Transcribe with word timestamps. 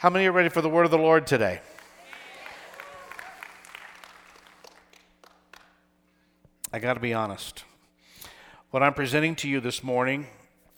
How 0.00 0.08
many 0.08 0.24
are 0.24 0.32
ready 0.32 0.48
for 0.48 0.62
the 0.62 0.68
word 0.70 0.86
of 0.86 0.90
the 0.90 0.96
Lord 0.96 1.26
today? 1.26 1.60
I 6.72 6.78
got 6.78 6.94
to 6.94 7.00
be 7.00 7.12
honest. 7.12 7.64
What 8.70 8.82
I'm 8.82 8.94
presenting 8.94 9.34
to 9.36 9.46
you 9.46 9.60
this 9.60 9.84
morning 9.84 10.26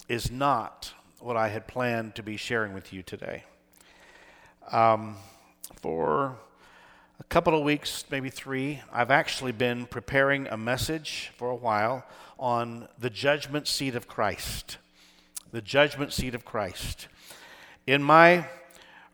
is 0.08 0.32
not 0.32 0.92
what 1.20 1.36
I 1.36 1.50
had 1.50 1.68
planned 1.68 2.16
to 2.16 2.24
be 2.24 2.36
sharing 2.36 2.72
with 2.72 2.92
you 2.92 3.04
today. 3.04 3.44
Um, 4.72 5.14
for 5.80 6.36
a 7.20 7.24
couple 7.28 7.56
of 7.56 7.62
weeks, 7.62 8.04
maybe 8.10 8.28
three, 8.28 8.82
I've 8.92 9.12
actually 9.12 9.52
been 9.52 9.86
preparing 9.86 10.48
a 10.48 10.56
message 10.56 11.30
for 11.36 11.48
a 11.48 11.54
while 11.54 12.04
on 12.40 12.88
the 12.98 13.08
judgment 13.08 13.68
seat 13.68 13.94
of 13.94 14.08
Christ. 14.08 14.78
The 15.52 15.62
judgment 15.62 16.12
seat 16.12 16.34
of 16.34 16.44
Christ. 16.44 17.06
In 17.86 18.02
my 18.02 18.48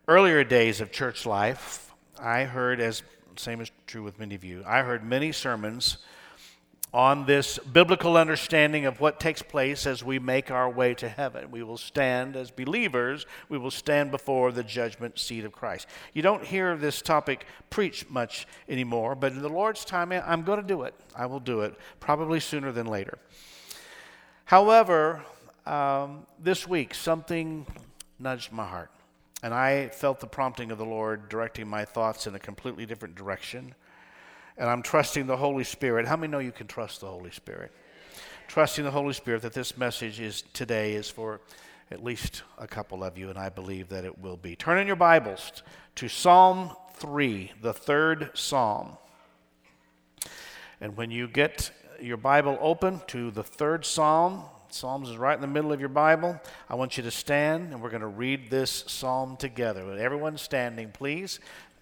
earlier 0.09 0.43
days 0.43 0.81
of 0.81 0.91
church 0.91 1.27
life, 1.27 1.93
I 2.19 2.45
heard, 2.45 2.81
as 2.81 3.03
same 3.37 3.61
is 3.61 3.71
true 3.87 4.03
with 4.03 4.19
many 4.19 4.35
of 4.35 4.43
you, 4.43 4.65
I 4.67 4.81
heard 4.81 5.05
many 5.05 5.33
sermons 5.33 5.99
on 6.95 7.27
this 7.27 7.59
biblical 7.59 8.17
understanding 8.17 8.87
of 8.87 9.03
what 9.03 9.21
takes 9.21 9.43
place 9.43 9.87
as 9.87 10.03
we 10.03 10.19
make 10.19 10.51
our 10.51 10.71
way 10.71 10.95
to 10.95 11.07
heaven. 11.07 11.51
We 11.51 11.63
will 11.63 11.77
stand 11.77 12.37
as 12.37 12.51
believers, 12.51 13.27
we 13.51 13.59
will 13.59 13.71
stand 13.71 14.11
before 14.11 14.51
the 14.51 14.65
judgment 14.65 15.19
seat 15.19 15.45
of 15.45 15.53
Christ. 15.53 15.87
You 16.15 16.23
don't 16.23 16.43
hear 16.43 16.75
this 16.79 17.03
topic 17.03 17.45
preached 17.69 18.09
much 18.09 18.47
anymore, 18.67 19.15
but 19.15 19.33
in 19.33 19.43
the 19.43 19.51
Lord's 19.51 19.85
time, 19.85 20.11
I'm 20.11 20.43
going 20.43 20.63
to 20.63 20.67
do 20.67 20.85
it. 20.85 20.95
I 21.15 21.27
will 21.27 21.41
do 21.41 21.61
it, 21.61 21.75
probably 22.01 22.41
sooner 22.41 22.73
than 22.73 22.87
later. 22.87 23.19
However, 24.47 25.23
um, 25.67 26.27
this 26.39 26.67
week, 26.67 26.95
something 26.95 27.67
nudged 28.19 28.51
my 28.51 28.65
heart. 28.65 28.91
And 29.43 29.55
I 29.55 29.89
felt 29.89 30.21
the 30.21 30.27
prompting 30.27 30.71
of 30.73 30.79
the 30.79 30.85
Lord 30.85 31.29
directing 31.29 31.69
my 31.69 31.85
thoughts 31.85 32.27
in 32.27 32.35
a 32.35 32.39
completely 32.39 32.87
different 32.87 33.15
direction. 33.15 33.75
And 34.57 34.69
I'm 34.69 34.83
trusting 34.83 35.27
the 35.27 35.37
Holy 35.37 35.63
Spirit. 35.63 36.09
How 36.09 36.17
many 36.17 36.31
know 36.31 36.41
you 36.41 36.51
can 36.51 36.67
trust 36.67 37.01
the 37.01 37.07
Holy 37.07 37.31
Spirit? 37.31 37.71
Trusting 38.49 38.85
the 38.85 38.91
Holy 38.91 39.13
Spirit 39.13 39.43
that 39.43 39.53
this 39.53 39.77
message 39.77 40.19
is 40.21 40.43
today 40.53 40.95
is 40.95 41.09
for 41.09 41.41
at 41.91 42.03
least 42.03 42.43
a 42.59 42.67
couple 42.67 43.05
of 43.05 43.17
you, 43.17 43.31
and 43.31 43.39
I 43.39 43.49
believe 43.49 43.89
that 43.91 44.05
it 44.05 44.19
will 44.19 44.37
be. 44.37 44.57
Turn 44.57 44.79
in 44.79 44.87
your 44.87 44.97
Bibles 44.97 45.63
to 45.95 46.09
Psalm 46.09 46.73
3, 46.95 47.53
the 47.63 47.73
third 47.73 48.31
Psalm. 48.35 48.99
And 50.81 50.97
when 50.97 51.11
you 51.11 51.29
get 51.29 51.71
your 52.01 52.17
Bible 52.17 52.59
open 52.61 53.01
to 53.09 53.31
the 53.31 53.43
third 53.43 53.85
Psalm, 53.85 54.45
Psalms 54.71 55.09
is 55.09 55.17
right 55.17 55.35
in 55.35 55.41
the 55.41 55.47
middle 55.47 55.73
of 55.73 55.81
your 55.81 55.89
Bible. 55.89 56.39
I 56.69 56.75
want 56.75 56.99
you 56.99 57.03
to 57.05 57.11
stand 57.11 57.73
and 57.73 57.83
we're 57.83 57.89
going 57.89 58.03
to 58.03 58.07
read 58.07 58.51
this 58.51 58.85
psalm 58.87 59.37
together. 59.39 59.91
Everyone 59.99 60.37
standing, 60.37 60.91
please, 60.91 61.41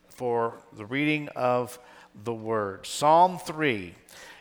for 0.09 0.55
the 0.77 0.87
reading 0.87 1.29
of 1.35 1.81
the 2.23 2.33
word. 2.33 2.87
Psalm 2.87 3.39
3. 3.39 3.93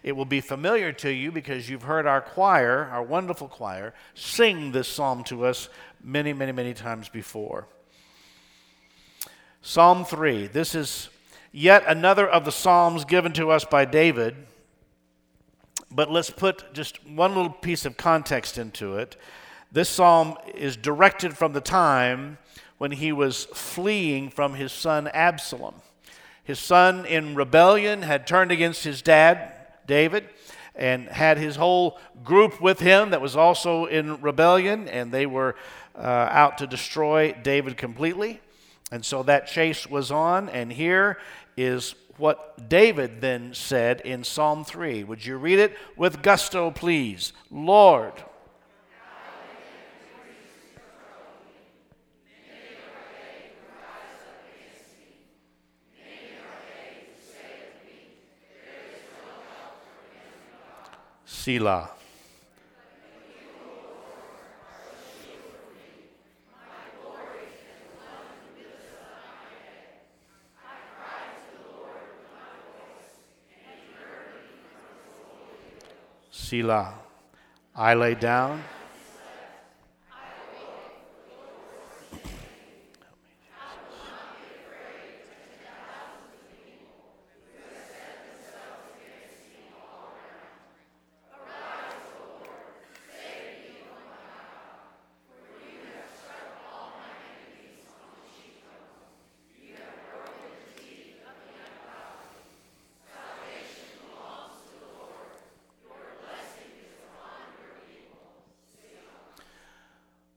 It 0.03 0.11
will 0.11 0.25
be 0.25 0.41
familiar 0.41 0.93
to 0.93 1.11
you 1.11 1.31
because 1.31 1.67
you've 1.67 1.83
heard 1.83 2.05
our 2.05 2.21
choir, 2.21 2.87
our 2.91 3.01
wonderful 3.01 3.47
choir, 3.47 3.95
sing 4.13 4.71
this 4.71 4.87
psalm 4.87 5.23
to 5.25 5.45
us 5.45 5.67
many, 6.03 6.31
many, 6.31 6.51
many 6.51 6.75
times 6.75 7.09
before. 7.09 7.67
Psalm 9.63 10.05
3. 10.05 10.45
This 10.47 10.75
is 10.75 11.09
yet 11.51 11.83
another 11.87 12.27
of 12.29 12.45
the 12.45 12.51
psalms 12.51 13.05
given 13.05 13.33
to 13.33 13.49
us 13.49 13.65
by 13.65 13.85
David 13.85 14.35
but 15.95 16.11
let's 16.11 16.29
put 16.29 16.73
just 16.73 17.05
one 17.07 17.35
little 17.35 17.51
piece 17.51 17.85
of 17.85 17.95
context 17.97 18.57
into 18.57 18.97
it. 18.97 19.15
This 19.71 19.89
psalm 19.89 20.35
is 20.53 20.75
directed 20.75 21.37
from 21.37 21.53
the 21.53 21.61
time 21.61 22.37
when 22.77 22.91
he 22.91 23.11
was 23.11 23.45
fleeing 23.45 24.29
from 24.29 24.55
his 24.55 24.71
son 24.71 25.07
Absalom. 25.07 25.75
His 26.43 26.59
son, 26.59 27.05
in 27.05 27.35
rebellion, 27.35 28.03
had 28.03 28.27
turned 28.27 28.51
against 28.51 28.83
his 28.83 29.01
dad, 29.01 29.51
David, 29.87 30.29
and 30.75 31.07
had 31.07 31.37
his 31.37 31.55
whole 31.55 31.97
group 32.23 32.61
with 32.61 32.79
him 32.79 33.11
that 33.11 33.21
was 33.21 33.35
also 33.35 33.85
in 33.85 34.21
rebellion, 34.21 34.87
and 34.89 35.11
they 35.11 35.25
were 35.25 35.55
uh, 35.97 36.01
out 36.01 36.57
to 36.59 36.67
destroy 36.67 37.33
David 37.41 37.77
completely. 37.77 38.41
And 38.91 39.03
so 39.03 39.23
that 39.23 39.47
chase 39.47 39.87
was 39.87 40.11
on, 40.11 40.49
and 40.49 40.71
here 40.71 41.17
is 41.57 41.95
what 42.17 42.69
David 42.69 43.21
then 43.21 43.53
said 43.53 44.01
in 44.01 44.23
Psalm 44.23 44.63
3. 44.63 45.03
Would 45.03 45.25
you 45.25 45.37
read 45.37 45.59
it 45.59 45.77
with 45.95 46.21
gusto, 46.21 46.71
please? 46.71 47.33
Lord. 47.51 48.13
Selah. 61.45 61.91
Selah. 76.45 76.93
I 77.73 77.97
lay 77.97 78.13
down. 78.13 78.61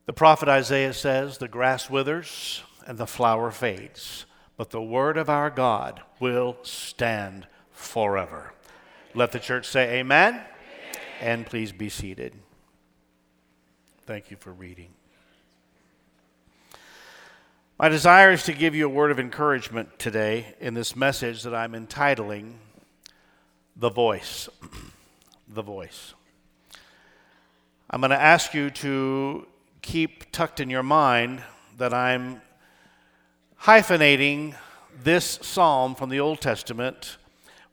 The 0.09 0.15
prophet 0.15 0.49
Isaiah 0.49 0.95
says, 0.95 1.37
The 1.37 1.49
grass 1.49 1.91
withers 1.91 2.63
and 2.87 2.97
the 2.97 3.07
flower 3.07 3.51
fades, 3.51 4.25
but 4.57 4.71
the 4.71 4.81
word 4.81 5.19
of 5.19 5.29
our 5.29 5.51
God 5.51 6.01
will 6.19 6.57
stand 6.63 7.47
forever. 7.73 8.55
Let 9.15 9.33
the 9.33 9.39
church 9.39 9.69
say, 9.69 9.99
Amen. 9.99 10.33
Amen. 10.33 10.47
And 11.21 11.45
please 11.45 11.73
be 11.73 11.91
seated. 11.91 12.33
Thank 14.07 14.31
you 14.31 14.39
for 14.39 14.51
reading. 14.51 14.89
My 17.79 17.91
desire 17.91 18.33
is 18.33 18.45
to 18.45 18.55
give 18.55 18.75
you 18.75 18.87
a 18.87 18.89
word 18.89 19.11
of 19.11 19.21
encouragement 19.21 19.99
today 19.99 20.55
in 20.59 20.73
this 20.73 20.97
message 20.97 21.43
that 21.43 21.55
I'm 21.55 21.75
entitling 21.75 22.59
The 23.77 23.91
Voice. 23.91 24.49
the 25.49 25.61
Voice. 25.61 26.15
I'm 27.91 28.01
going 28.01 28.09
to 28.09 28.19
ask 28.19 28.55
you 28.55 28.71
to 28.71 29.47
keep 29.83 30.31
tucked 30.33 30.61
in 30.61 30.71
your 30.71 30.83
mind 30.83 31.43
that 31.77 31.95
I'm 31.95 32.43
hyphenating 33.57 34.55
this 35.03 35.39
psalm 35.43 35.95
from 35.95 36.11
the 36.11 36.21
Old 36.21 36.41
Testament 36.41 37.17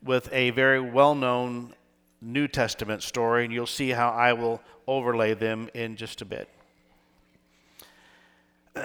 with 0.03 0.31
a 0.31 0.51
very 0.51 0.79
well 0.79 1.15
known 1.15 1.73
New 2.21 2.47
Testament 2.47 3.03
story, 3.03 3.43
and 3.43 3.53
you'll 3.53 3.67
see 3.67 3.89
how 3.89 4.09
I 4.09 4.33
will 4.33 4.61
overlay 4.87 5.33
them 5.33 5.69
in 5.73 5.95
just 5.95 6.21
a 6.21 6.25
bit. 6.25 6.49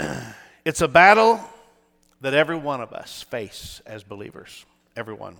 it's 0.65 0.81
a 0.81 0.89
battle 0.89 1.41
that 2.21 2.35
every 2.35 2.57
one 2.57 2.81
of 2.81 2.93
us 2.93 3.23
face 3.23 3.81
as 3.87 4.03
believers. 4.03 4.65
Everyone. 4.97 5.37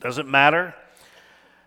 Doesn't 0.00 0.28
matter 0.28 0.74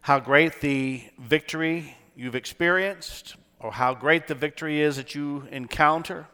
how 0.02 0.20
great 0.20 0.62
the 0.62 1.04
victory 1.18 1.96
you've 2.16 2.36
experienced, 2.36 3.36
or 3.60 3.72
how 3.72 3.94
great 3.94 4.28
the 4.28 4.36
victory 4.36 4.82
is 4.82 4.96
that 4.96 5.16
you 5.16 5.48
encounter. 5.52 6.28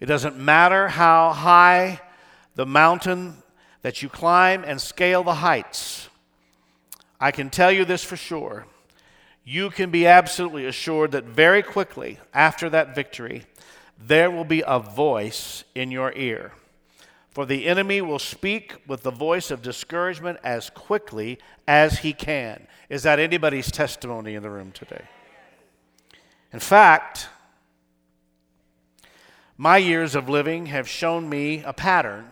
It 0.00 0.06
doesn't 0.06 0.36
matter 0.36 0.88
how 0.88 1.32
high 1.32 2.00
the 2.54 2.66
mountain 2.66 3.42
that 3.82 4.02
you 4.02 4.08
climb 4.08 4.64
and 4.64 4.80
scale 4.80 5.22
the 5.22 5.34
heights. 5.34 6.08
I 7.20 7.30
can 7.30 7.50
tell 7.50 7.72
you 7.72 7.84
this 7.84 8.04
for 8.04 8.16
sure. 8.16 8.66
You 9.44 9.70
can 9.70 9.90
be 9.90 10.06
absolutely 10.06 10.66
assured 10.66 11.12
that 11.12 11.24
very 11.24 11.62
quickly 11.62 12.18
after 12.34 12.68
that 12.70 12.94
victory, 12.94 13.44
there 13.98 14.30
will 14.30 14.44
be 14.44 14.62
a 14.66 14.78
voice 14.78 15.64
in 15.74 15.90
your 15.90 16.12
ear. 16.14 16.52
For 17.30 17.46
the 17.46 17.66
enemy 17.66 18.00
will 18.00 18.18
speak 18.18 18.74
with 18.86 19.02
the 19.02 19.10
voice 19.10 19.50
of 19.50 19.62
discouragement 19.62 20.38
as 20.42 20.70
quickly 20.70 21.38
as 21.68 21.98
he 21.98 22.12
can. 22.12 22.66
Is 22.88 23.02
that 23.04 23.18
anybody's 23.18 23.70
testimony 23.70 24.34
in 24.34 24.42
the 24.42 24.50
room 24.50 24.72
today? 24.72 25.04
In 26.56 26.60
fact, 26.60 27.28
My 29.58 29.78
years 29.78 30.14
of 30.14 30.28
living 30.28 30.66
have 30.66 30.86
shown 30.86 31.30
me 31.30 31.62
a 31.64 31.72
pattern 31.72 32.30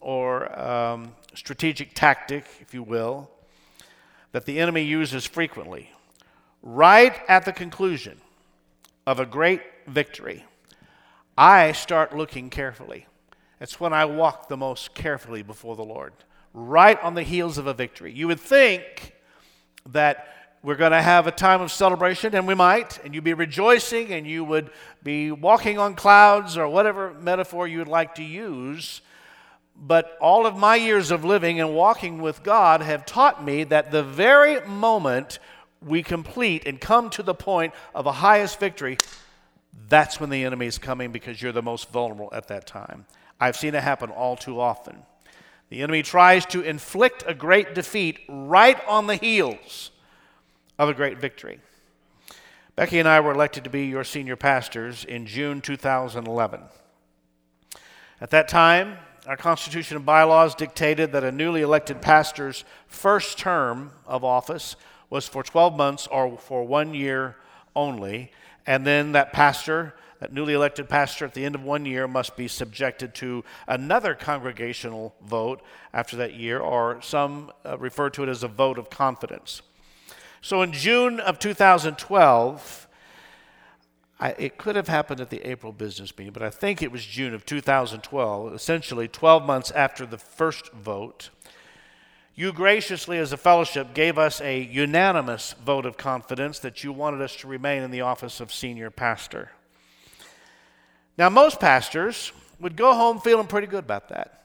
or 0.00 0.56
um, 0.56 1.12
strategic 1.34 1.94
tactic, 1.94 2.44
if 2.60 2.72
you 2.72 2.84
will, 2.84 3.28
that 4.30 4.44
the 4.46 4.60
enemy 4.60 4.82
uses 4.82 5.24
frequently. 5.24 5.90
Right 6.62 7.14
at 7.28 7.44
the 7.44 7.52
conclusion 7.52 8.20
of 9.04 9.18
a 9.18 9.26
great 9.26 9.62
victory, 9.88 10.44
I 11.36 11.72
start 11.72 12.16
looking 12.16 12.50
carefully. 12.50 13.06
It's 13.60 13.80
when 13.80 13.92
I 13.92 14.04
walk 14.04 14.48
the 14.48 14.56
most 14.56 14.94
carefully 14.94 15.42
before 15.42 15.74
the 15.74 15.84
Lord, 15.84 16.12
right 16.54 17.02
on 17.02 17.14
the 17.14 17.24
heels 17.24 17.58
of 17.58 17.66
a 17.66 17.74
victory. 17.74 18.12
You 18.12 18.28
would 18.28 18.40
think 18.40 19.16
that 19.86 20.28
we're 20.68 20.74
going 20.74 20.92
to 20.92 21.00
have 21.00 21.26
a 21.26 21.32
time 21.32 21.62
of 21.62 21.72
celebration, 21.72 22.34
and 22.34 22.46
we 22.46 22.54
might, 22.54 23.02
and 23.02 23.14
you'd 23.14 23.24
be 23.24 23.32
rejoicing, 23.32 24.12
and 24.12 24.26
you 24.26 24.44
would 24.44 24.68
be 25.02 25.30
walking 25.30 25.78
on 25.78 25.94
clouds, 25.94 26.58
or 26.58 26.68
whatever 26.68 27.14
metaphor 27.14 27.66
you 27.66 27.78
would 27.78 27.88
like 27.88 28.16
to 28.16 28.22
use. 28.22 29.00
But 29.74 30.18
all 30.20 30.44
of 30.44 30.58
my 30.58 30.76
years 30.76 31.10
of 31.10 31.24
living 31.24 31.58
and 31.58 31.74
walking 31.74 32.20
with 32.20 32.42
God 32.42 32.82
have 32.82 33.06
taught 33.06 33.42
me 33.42 33.64
that 33.64 33.90
the 33.90 34.02
very 34.02 34.60
moment 34.66 35.38
we 35.80 36.02
complete 36.02 36.66
and 36.66 36.78
come 36.78 37.08
to 37.10 37.22
the 37.22 37.34
point 37.34 37.72
of 37.94 38.04
a 38.04 38.12
highest 38.12 38.60
victory, 38.60 38.98
that's 39.88 40.20
when 40.20 40.28
the 40.28 40.44
enemy 40.44 40.66
is 40.66 40.76
coming 40.76 41.12
because 41.12 41.40
you're 41.40 41.50
the 41.50 41.62
most 41.62 41.90
vulnerable 41.90 42.28
at 42.30 42.48
that 42.48 42.66
time. 42.66 43.06
I've 43.40 43.56
seen 43.56 43.74
it 43.74 43.82
happen 43.82 44.10
all 44.10 44.36
too 44.36 44.60
often. 44.60 44.98
The 45.70 45.80
enemy 45.80 46.02
tries 46.02 46.44
to 46.44 46.60
inflict 46.60 47.24
a 47.26 47.32
great 47.32 47.74
defeat 47.74 48.18
right 48.28 48.78
on 48.86 49.06
the 49.06 49.16
heels 49.16 49.92
of 50.78 50.88
a 50.88 50.94
great 50.94 51.18
victory. 51.18 51.60
Becky 52.76 52.98
and 52.98 53.08
I 53.08 53.20
were 53.20 53.32
elected 53.32 53.64
to 53.64 53.70
be 53.70 53.86
your 53.86 54.04
senior 54.04 54.36
pastors 54.36 55.04
in 55.04 55.26
June 55.26 55.60
2011. 55.60 56.60
At 58.20 58.30
that 58.30 58.48
time, 58.48 58.98
our 59.26 59.36
Constitution 59.36 59.96
and 59.96 60.06
bylaws 60.06 60.54
dictated 60.54 61.12
that 61.12 61.24
a 61.24 61.32
newly 61.32 61.62
elected 61.62 62.00
pastor's 62.00 62.64
first 62.86 63.38
term 63.38 63.90
of 64.06 64.24
office 64.24 64.76
was 65.10 65.26
for 65.26 65.42
12 65.42 65.76
months 65.76 66.06
or 66.06 66.38
for 66.38 66.64
one 66.64 66.94
year 66.94 67.36
only, 67.74 68.30
and 68.66 68.86
then 68.86 69.12
that 69.12 69.32
pastor 69.32 69.94
that 70.20 70.32
newly 70.32 70.52
elected 70.52 70.88
pastor 70.88 71.24
at 71.24 71.34
the 71.34 71.44
end 71.44 71.54
of 71.54 71.62
one 71.62 71.86
year 71.86 72.08
must 72.08 72.36
be 72.36 72.48
subjected 72.48 73.14
to 73.14 73.44
another 73.66 74.14
congregational 74.14 75.14
vote 75.22 75.62
after 75.92 76.16
that 76.16 76.34
year, 76.34 76.58
or 76.58 77.00
some 77.02 77.52
uh, 77.64 77.78
refer 77.78 78.10
to 78.10 78.24
it 78.24 78.28
as 78.28 78.42
a 78.42 78.48
vote 78.48 78.78
of 78.78 78.90
confidence. 78.90 79.62
So 80.40 80.62
in 80.62 80.72
June 80.72 81.20
of 81.20 81.38
2012, 81.38 82.88
I, 84.20 84.30
it 84.30 84.58
could 84.58 84.76
have 84.76 84.88
happened 84.88 85.20
at 85.20 85.30
the 85.30 85.48
April 85.48 85.72
business 85.72 86.16
meeting, 86.16 86.32
but 86.32 86.42
I 86.42 86.50
think 86.50 86.82
it 86.82 86.90
was 86.90 87.04
June 87.04 87.34
of 87.34 87.46
2012, 87.46 88.54
essentially 88.54 89.08
12 89.08 89.44
months 89.44 89.70
after 89.70 90.06
the 90.06 90.18
first 90.18 90.72
vote. 90.72 91.30
You 92.34 92.52
graciously, 92.52 93.18
as 93.18 93.32
a 93.32 93.36
fellowship, 93.36 93.94
gave 93.94 94.18
us 94.18 94.40
a 94.40 94.60
unanimous 94.60 95.54
vote 95.64 95.86
of 95.86 95.96
confidence 95.96 96.60
that 96.60 96.84
you 96.84 96.92
wanted 96.92 97.20
us 97.20 97.34
to 97.36 97.48
remain 97.48 97.82
in 97.82 97.90
the 97.90 98.00
office 98.00 98.40
of 98.40 98.52
senior 98.52 98.90
pastor. 98.90 99.50
Now, 101.16 101.28
most 101.28 101.58
pastors 101.58 102.32
would 102.60 102.76
go 102.76 102.94
home 102.94 103.20
feeling 103.20 103.48
pretty 103.48 103.66
good 103.66 103.84
about 103.84 104.08
that. 104.10 104.44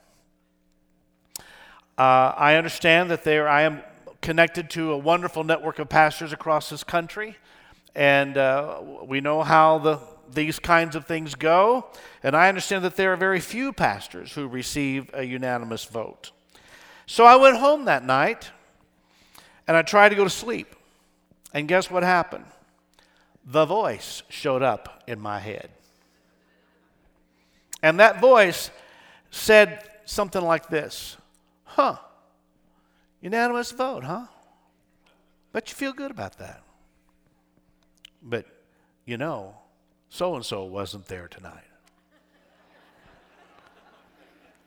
Uh, 1.97 2.33
I 2.35 2.55
understand 2.55 3.11
that 3.11 3.23
there, 3.23 3.47
I 3.47 3.61
am 3.61 3.83
connected 4.23 4.69
to 4.71 4.93
a 4.93 4.97
wonderful 4.97 5.43
network 5.43 5.77
of 5.79 5.89
pastors 5.89 6.31
across 6.31 6.69
this 6.69 6.83
country, 6.83 7.37
and 7.93 8.37
uh, 8.37 8.79
we 9.03 9.19
know 9.19 9.43
how 9.43 9.77
the, 9.77 9.99
these 10.33 10.59
kinds 10.59 10.95
of 10.95 11.05
things 11.05 11.35
go. 11.35 11.85
And 12.23 12.35
I 12.35 12.47
understand 12.47 12.83
that 12.85 12.95
there 12.95 13.13
are 13.13 13.17
very 13.17 13.41
few 13.41 13.73
pastors 13.73 14.31
who 14.33 14.47
receive 14.47 15.11
a 15.13 15.23
unanimous 15.23 15.83
vote. 15.83 16.31
So 17.05 17.25
I 17.25 17.35
went 17.35 17.57
home 17.57 17.85
that 17.85 18.05
night 18.05 18.49
and 19.67 19.75
I 19.75 19.81
tried 19.81 20.09
to 20.09 20.15
go 20.15 20.23
to 20.23 20.29
sleep. 20.29 20.73
And 21.53 21.67
guess 21.67 21.91
what 21.91 22.01
happened? 22.01 22.45
The 23.45 23.65
voice 23.65 24.23
showed 24.29 24.63
up 24.63 25.03
in 25.05 25.19
my 25.19 25.39
head. 25.39 25.69
And 27.83 27.99
that 27.99 28.21
voice 28.21 28.71
said 29.29 29.83
something 30.05 30.41
like 30.41 30.69
this 30.69 31.17
Huh, 31.65 31.97
unanimous 33.23 33.71
vote, 33.71 34.03
huh? 34.03 34.25
But 35.51 35.69
you 35.69 35.75
feel 35.75 35.93
good 35.93 36.11
about 36.11 36.37
that. 36.37 36.61
But 38.21 38.45
you 39.05 39.17
know, 39.17 39.55
so 40.09 40.35
and 40.35 40.45
so 40.45 40.65
wasn't 40.65 41.07
there 41.07 41.27
tonight. 41.27 41.63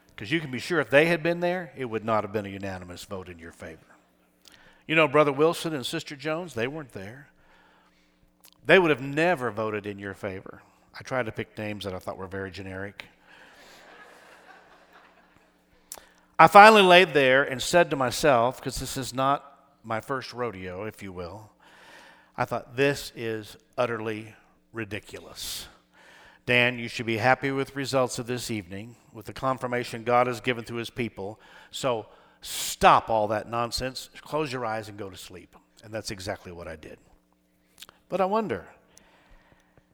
Because 0.09 0.33
you 0.33 0.41
can 0.41 0.51
be 0.51 0.59
sure 0.59 0.81
if 0.81 0.89
they 0.89 1.07
had 1.07 1.23
been 1.23 1.41
there, 1.41 1.73
it 1.77 1.85
would 1.85 2.05
not 2.05 2.25
have 2.25 2.33
been 2.33 2.47
a 2.47 2.49
unanimous 2.49 3.05
vote 3.05 3.29
in 3.29 3.39
your 3.39 3.53
favor. 3.53 3.79
You 4.89 4.97
know, 4.97 5.07
Brother 5.07 5.33
Wilson 5.33 5.75
and 5.75 5.85
Sister 5.85 6.17
Jones, 6.17 6.55
they 6.55 6.67
weren't 6.67 6.93
there. 6.93 7.29
They 8.65 8.79
would 8.79 8.91
have 8.91 9.03
never 9.03 9.51
voted 9.51 9.85
in 9.85 9.99
your 9.99 10.15
favor. 10.15 10.63
I 10.99 11.03
tried 11.03 11.27
to 11.27 11.33
pick 11.33 11.59
names 11.59 11.85
that 11.85 11.93
I 11.93 11.99
thought 11.99 12.17
were 12.17 12.27
very 12.27 12.51
generic. 12.51 13.05
I 16.39 16.49
finally 16.49 16.83
laid 16.83 17.15
there 17.15 17.43
and 17.43 17.63
said 17.63 17.89
to 17.91 17.97
myself, 17.97 18.59
because 18.59 18.77
this 18.77 18.99
is 18.99 19.15
not 19.15 19.59
my 19.83 20.01
first 20.01 20.35
rodeo, 20.35 20.85
if 20.85 21.03
you 21.03 21.11
will, 21.11 21.51
I 22.37 22.45
thought, 22.45 22.77
this 22.77 23.11
is 23.17 23.57
utterly 23.79 24.35
ridiculous. 24.73 25.67
Dan, 26.45 26.79
you 26.79 26.89
should 26.89 27.07
be 27.07 27.17
happy 27.17 27.51
with 27.51 27.75
results 27.75 28.19
of 28.19 28.27
this 28.27 28.51
evening, 28.51 28.97
with 29.13 29.25
the 29.25 29.33
confirmation 29.33 30.05
God 30.05 30.27
has 30.27 30.41
given 30.41 30.65
to 30.65 30.75
his 30.75 30.91
people. 30.91 31.41
So 31.71 32.07
stop 32.43 33.09
all 33.09 33.29
that 33.29 33.49
nonsense, 33.49 34.11
close 34.21 34.53
your 34.53 34.67
eyes, 34.67 34.91
and 34.91 34.99
go 34.99 35.09
to 35.09 35.17
sleep. 35.17 35.57
And 35.83 35.93
that's 35.93 36.11
exactly 36.11 36.53
what 36.53 36.69
I 36.69 36.77
did. 36.77 36.99
But 38.11 38.21
I 38.21 38.27
wonder, 38.27 38.67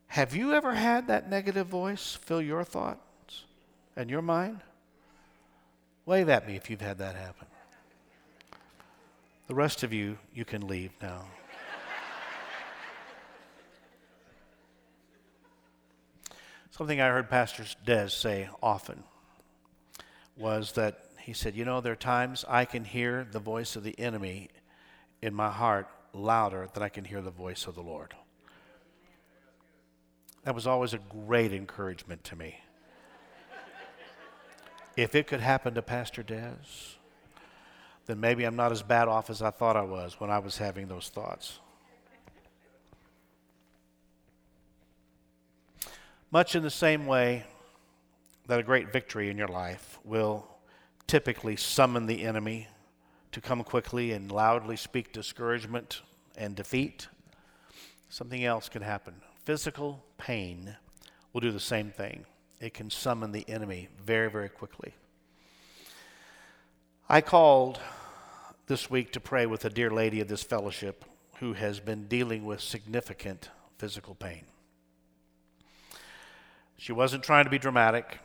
have 0.09 0.35
you 0.35 0.53
ever 0.53 0.75
had 0.75 1.06
that 1.06 1.31
negative 1.31 1.69
voice 1.69 2.19
fill 2.21 2.43
your 2.43 2.65
thoughts 2.65 3.44
and 3.94 4.11
your 4.11 4.23
mind? 4.23 4.61
Wave 6.04 6.28
at 6.28 6.46
me 6.49 6.56
if 6.56 6.69
you've 6.69 6.81
had 6.81 6.99
that 6.99 7.14
happen. 7.14 7.46
The 9.46 9.54
rest 9.54 9.82
of 9.82 9.93
you, 9.93 10.19
you 10.34 10.44
can 10.44 10.66
leave 10.66 10.90
now. 11.00 11.26
Something 16.70 17.00
I 17.00 17.08
heard 17.08 17.28
Pastor 17.28 17.64
Des 17.84 18.08
say 18.08 18.49
often 18.62 19.04
was 20.37 20.72
that 20.72 21.05
he 21.20 21.32
said, 21.32 21.55
You 21.55 21.65
know, 21.65 21.81
there 21.81 21.93
are 21.93 21.96
times 21.96 22.44
I 22.48 22.65
can 22.65 22.84
hear 22.84 23.27
the 23.31 23.38
voice 23.38 23.77
of 23.77 23.84
the 23.84 23.96
enemy 23.98 24.48
in 25.20 25.34
my 25.34 25.50
heart 25.50 25.86
louder 26.12 26.69
than 26.72 26.82
I 26.82 26.88
can 26.88 27.05
hear 27.05 27.20
the 27.20 27.31
voice 27.31 27.67
of 27.67 27.74
the 27.74 27.82
Lord. 27.82 28.15
That 30.44 30.55
was 30.55 30.67
always 30.67 30.94
a 30.94 30.98
great 30.98 31.53
encouragement 31.53 32.24
to 32.24 32.36
me. 32.36 32.56
If 34.96 35.15
it 35.15 35.27
could 35.27 35.41
happen 35.41 35.75
to 35.75 35.82
Pastor 35.82 36.22
Des, 36.22 36.96
then 38.06 38.20
maybe 38.20 38.44
I'm 38.44 38.56
not 38.56 38.72
as 38.72 38.82
bad 38.82 39.08
off 39.08 39.31
as 39.31 39.43
I 39.43 39.51
thought 39.51 39.77
I 39.77 39.82
was 39.82 40.19
when 40.19 40.31
I 40.31 40.39
was 40.39 40.58
having 40.58 40.89
those 40.89 41.08
thoughts. 41.08 41.61
Much 46.31 46.55
in 46.55 46.63
the 46.63 46.70
same 46.70 47.06
way 47.06 47.44
that 48.46 48.58
a 48.58 48.63
great 48.63 48.93
victory 48.93 49.31
in 49.31 49.37
your 49.37 49.49
life 49.49 49.99
will 50.05 50.46
typically 51.06 51.56
summon 51.56 52.06
the 52.06 52.22
enemy 52.22 52.69
to 53.32 53.41
come 53.41 53.63
quickly 53.63 54.13
and 54.13 54.32
loudly 54.32 54.77
speak 54.77 55.13
discouragement 55.13 56.03
and 56.37 56.55
defeat, 56.55 57.08
something 58.08 58.44
else 58.44 58.69
can 58.69 58.82
happen. 58.82 59.15
Physical 59.44 60.03
pain 60.19 60.77
will 61.32 61.41
do 61.41 61.51
the 61.51 61.61
same 61.61 61.91
thing. 61.91 62.25
It 62.62 62.74
can 62.74 62.90
summon 62.90 63.32
the 63.32 63.44
enemy 63.48 63.88
very, 64.00 64.31
very 64.31 64.48
quickly. 64.48 64.94
I 67.08 67.20
called 67.20 67.81
this 68.69 68.88
week 68.88 69.10
to 69.14 69.20
pray 69.20 69.46
with 69.46 69.64
a 69.64 69.69
dear 69.69 69.90
lady 69.90 70.20
of 70.20 70.28
this 70.28 70.44
fellowship 70.44 71.04
who 71.40 71.54
has 71.54 71.81
been 71.81 72.06
dealing 72.06 72.44
with 72.44 72.60
significant 72.60 73.50
physical 73.78 74.14
pain. 74.14 74.44
She 76.78 76.92
wasn't 76.92 77.24
trying 77.24 77.46
to 77.46 77.50
be 77.50 77.58
dramatic. 77.58 78.20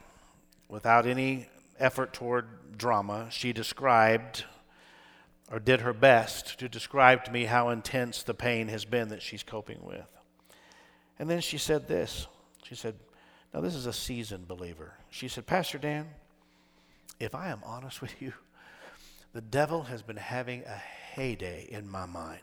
Without 0.70 1.08
any 1.08 1.50
effort 1.80 2.14
toward 2.14 2.78
drama, 2.78 3.30
she 3.32 3.54
described 3.54 4.46
or 5.52 5.58
did 5.58 5.82
her 5.82 5.94
best 5.94 6.60
to 6.60 6.70
describe 6.70 7.24
to 7.24 7.32
me 7.32 7.46
how 7.46 7.70
intense 7.70 8.22
the 8.22 8.36
pain 8.36 8.68
has 8.68 8.86
been 8.86 9.08
that 9.10 9.24
she's 9.24 9.42
coping 9.42 9.84
with. 9.84 10.06
And 11.18 11.28
then 11.28 11.42
she 11.42 11.58
said 11.58 11.88
this. 11.88 12.28
She 12.64 12.76
said, 12.76 12.94
Now, 13.54 13.62
this 13.62 13.76
is 13.76 13.86
a 13.86 13.94
seasoned 13.94 14.48
believer. 14.48 14.94
She 15.10 15.28
said, 15.28 15.46
Pastor 15.46 15.78
Dan, 15.78 16.08
if 17.20 17.34
I 17.34 17.50
am 17.50 17.62
honest 17.66 18.02
with 18.02 18.22
you, 18.22 18.34
the 19.34 19.42
devil 19.42 19.84
has 19.84 20.02
been 20.02 20.18
having 20.18 20.64
a 20.64 20.82
heyday 21.16 21.68
in 21.70 21.90
my 21.90 22.06
mind. 22.06 22.42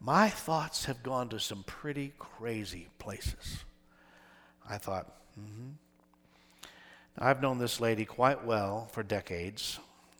My 0.00 0.28
thoughts 0.28 0.84
have 0.86 1.02
gone 1.02 1.28
to 1.30 1.40
some 1.40 1.64
pretty 1.66 2.12
crazy 2.18 2.88
places. 2.98 3.64
I 4.68 4.78
thought, 4.78 5.10
Mm-hmm. 5.38 5.70
I've 7.18 7.42
known 7.42 7.58
this 7.58 7.80
lady 7.80 8.04
quite 8.04 8.44
well 8.44 8.88
for 8.92 9.02
decades. 9.02 9.78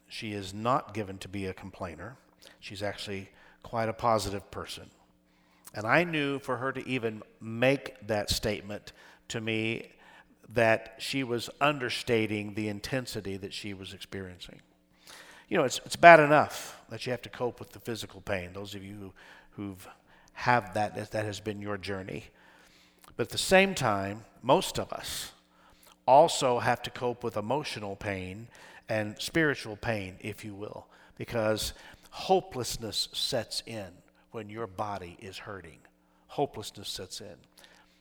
She 0.08 0.32
is 0.32 0.54
not 0.54 0.94
given 0.94 1.18
to 1.18 1.28
be 1.28 1.46
a 1.46 1.54
complainer. 1.54 2.16
She's 2.60 2.82
actually 2.82 3.30
quite 3.62 3.88
a 3.88 3.92
positive 3.92 4.48
person. 4.50 4.90
And 5.74 5.86
I 5.86 6.04
knew 6.04 6.38
for 6.38 6.56
her 6.58 6.72
to 6.72 6.86
even 6.88 7.22
make 7.40 7.94
that 8.06 8.30
statement 8.30 8.92
to 9.28 9.40
me 9.40 9.90
that 10.52 10.96
she 10.98 11.24
was 11.24 11.50
understating 11.60 12.54
the 12.54 12.68
intensity 12.68 13.36
that 13.36 13.52
she 13.52 13.74
was 13.74 13.92
experiencing. 13.92 14.60
You 15.48 15.58
know, 15.58 15.64
it's, 15.64 15.80
it's 15.84 15.96
bad 15.96 16.20
enough 16.20 16.80
that 16.90 17.06
you 17.06 17.10
have 17.10 17.22
to 17.22 17.28
cope 17.28 17.58
with 17.58 17.72
the 17.72 17.80
physical 17.80 18.20
pain. 18.20 18.50
Those 18.52 18.74
of 18.74 18.84
you 18.84 18.94
who, 18.94 19.12
who've 19.50 19.88
have 20.34 20.74
that, 20.74 21.10
that 21.12 21.24
has 21.24 21.40
been 21.40 21.60
your 21.60 21.78
journey. 21.78 22.24
But 23.16 23.28
at 23.28 23.30
the 23.30 23.38
same 23.38 23.74
time, 23.74 24.24
most 24.42 24.78
of 24.78 24.92
us 24.92 25.32
also 26.06 26.58
have 26.58 26.82
to 26.82 26.90
cope 26.90 27.24
with 27.24 27.36
emotional 27.36 27.96
pain 27.96 28.48
and 28.88 29.16
spiritual 29.18 29.76
pain, 29.76 30.16
if 30.20 30.44
you 30.44 30.54
will, 30.54 30.86
because 31.16 31.72
hopelessness 32.10 33.08
sets 33.12 33.62
in 33.66 33.86
when 34.32 34.50
your 34.50 34.66
body 34.66 35.16
is 35.20 35.38
hurting. 35.38 35.78
Hopelessness 36.26 36.88
sets 36.88 37.20
in. 37.20 37.36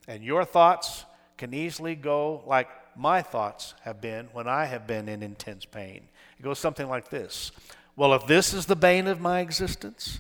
And 0.08 0.24
your 0.24 0.44
thoughts 0.44 1.06
can 1.38 1.54
easily 1.54 1.96
go 1.96 2.44
like 2.46 2.68
my 2.96 3.22
thoughts 3.22 3.74
have 3.82 4.02
been 4.02 4.28
when 4.34 4.48
I 4.48 4.66
have 4.66 4.86
been 4.86 5.10
in 5.10 5.24
intense 5.24 5.66
pain. 5.66 6.02
It 6.40 6.44
goes 6.44 6.60
something 6.60 6.88
like 6.88 7.10
this 7.10 7.52
Well, 7.96 8.14
if 8.14 8.26
this 8.28 8.54
is 8.54 8.66
the 8.66 8.76
bane 8.76 9.08
of 9.08 9.20
my 9.20 9.40
existence, 9.40 10.20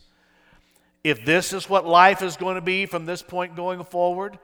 if 1.03 1.25
this 1.25 1.53
is 1.53 1.69
what 1.69 1.85
life 1.85 2.21
is 2.21 2.37
going 2.37 2.55
to 2.55 2.61
be 2.61 2.85
from 2.85 3.05
this 3.05 3.21
point 3.21 3.55
going 3.55 3.83
forward, 3.83 4.39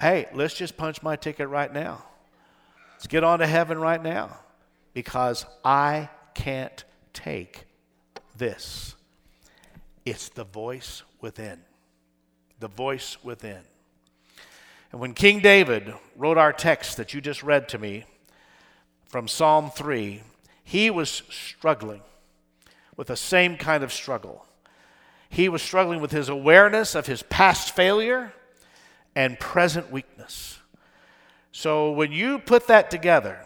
hey, 0.00 0.26
let's 0.32 0.54
just 0.54 0.76
punch 0.76 1.02
my 1.02 1.16
ticket 1.16 1.48
right 1.48 1.72
now. 1.72 2.04
Let's 2.92 3.06
get 3.06 3.24
on 3.24 3.40
to 3.40 3.46
heaven 3.46 3.78
right 3.78 4.02
now 4.02 4.38
because 4.94 5.46
I 5.64 6.08
can't 6.34 6.84
take 7.12 7.66
this. 8.36 8.94
It's 10.04 10.30
the 10.30 10.44
voice 10.44 11.02
within. 11.20 11.60
The 12.60 12.68
voice 12.68 13.18
within. 13.22 13.60
And 14.90 15.00
when 15.00 15.14
King 15.14 15.40
David 15.40 15.92
wrote 16.16 16.38
our 16.38 16.52
text 16.52 16.96
that 16.96 17.12
you 17.12 17.20
just 17.20 17.42
read 17.42 17.68
to 17.70 17.78
me 17.78 18.04
from 19.06 19.28
Psalm 19.28 19.70
3, 19.70 20.22
he 20.64 20.90
was 20.90 21.22
struggling 21.30 22.02
with 22.96 23.08
the 23.08 23.16
same 23.16 23.56
kind 23.56 23.84
of 23.84 23.92
struggle. 23.92 24.46
He 25.28 25.48
was 25.48 25.62
struggling 25.62 26.00
with 26.00 26.10
his 26.10 26.28
awareness 26.28 26.94
of 26.94 27.06
his 27.06 27.22
past 27.24 27.74
failure 27.76 28.32
and 29.14 29.38
present 29.38 29.90
weakness. 29.90 30.58
So 31.52 31.92
when 31.92 32.12
you 32.12 32.38
put 32.38 32.66
that 32.68 32.90
together, 32.90 33.40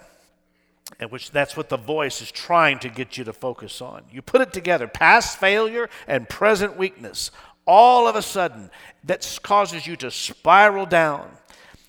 and 0.98 1.10
which 1.10 1.30
that's 1.32 1.56
what 1.56 1.68
the 1.68 1.76
voice 1.76 2.22
is 2.22 2.30
trying 2.30 2.78
to 2.78 2.88
get 2.88 3.16
you 3.16 3.24
to 3.24 3.32
focus 3.32 3.80
on. 3.80 4.04
You 4.12 4.22
put 4.22 4.40
it 4.40 4.52
together, 4.52 4.86
past 4.86 5.38
failure 5.38 5.88
and 6.06 6.28
present 6.28 6.76
weakness. 6.76 7.30
All 7.66 8.08
of 8.08 8.16
a 8.16 8.22
sudden, 8.22 8.70
that 9.04 9.38
causes 9.42 9.86
you 9.86 9.96
to 9.96 10.10
spiral 10.10 10.86
down. 10.86 11.30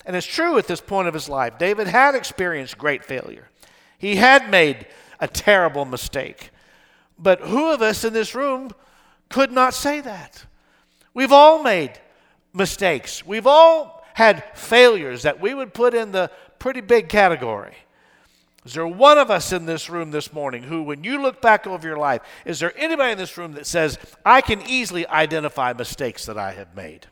And 0.06 0.14
it's 0.14 0.26
true 0.26 0.58
at 0.58 0.66
this 0.66 0.80
point 0.80 1.08
of 1.08 1.14
his 1.14 1.28
life. 1.28 1.58
David 1.58 1.86
had 1.86 2.14
experienced 2.14 2.78
great 2.78 3.04
failure. 3.04 3.48
He 3.98 4.16
had 4.16 4.50
made 4.50 4.86
a 5.20 5.26
terrible 5.26 5.84
mistake. 5.84 6.50
But 7.18 7.40
who 7.40 7.72
of 7.72 7.80
us 7.80 8.04
in 8.04 8.12
this 8.12 8.34
room 8.34 8.72
could 9.28 9.50
not 9.50 9.74
say 9.74 10.00
that? 10.00 10.44
We've 11.14 11.32
all 11.32 11.62
made 11.62 11.92
mistakes. 12.52 13.24
We've 13.24 13.46
all 13.46 14.04
had 14.14 14.44
failures 14.54 15.22
that 15.22 15.40
we 15.40 15.54
would 15.54 15.74
put 15.74 15.94
in 15.94 16.12
the 16.12 16.30
pretty 16.58 16.80
big 16.80 17.08
category. 17.08 17.74
Is 18.64 18.72
there 18.72 18.86
one 18.86 19.18
of 19.18 19.30
us 19.30 19.52
in 19.52 19.66
this 19.66 19.90
room 19.90 20.10
this 20.10 20.32
morning 20.32 20.62
who, 20.62 20.82
when 20.82 21.04
you 21.04 21.20
look 21.20 21.42
back 21.42 21.66
over 21.66 21.86
your 21.86 21.98
life, 21.98 22.22
is 22.46 22.60
there 22.60 22.72
anybody 22.78 23.12
in 23.12 23.18
this 23.18 23.36
room 23.36 23.52
that 23.52 23.66
says, 23.66 23.98
I 24.24 24.40
can 24.40 24.62
easily 24.62 25.06
identify 25.06 25.74
mistakes 25.74 26.24
that 26.26 26.38
I 26.38 26.52
have 26.52 26.74
made? 26.74 27.06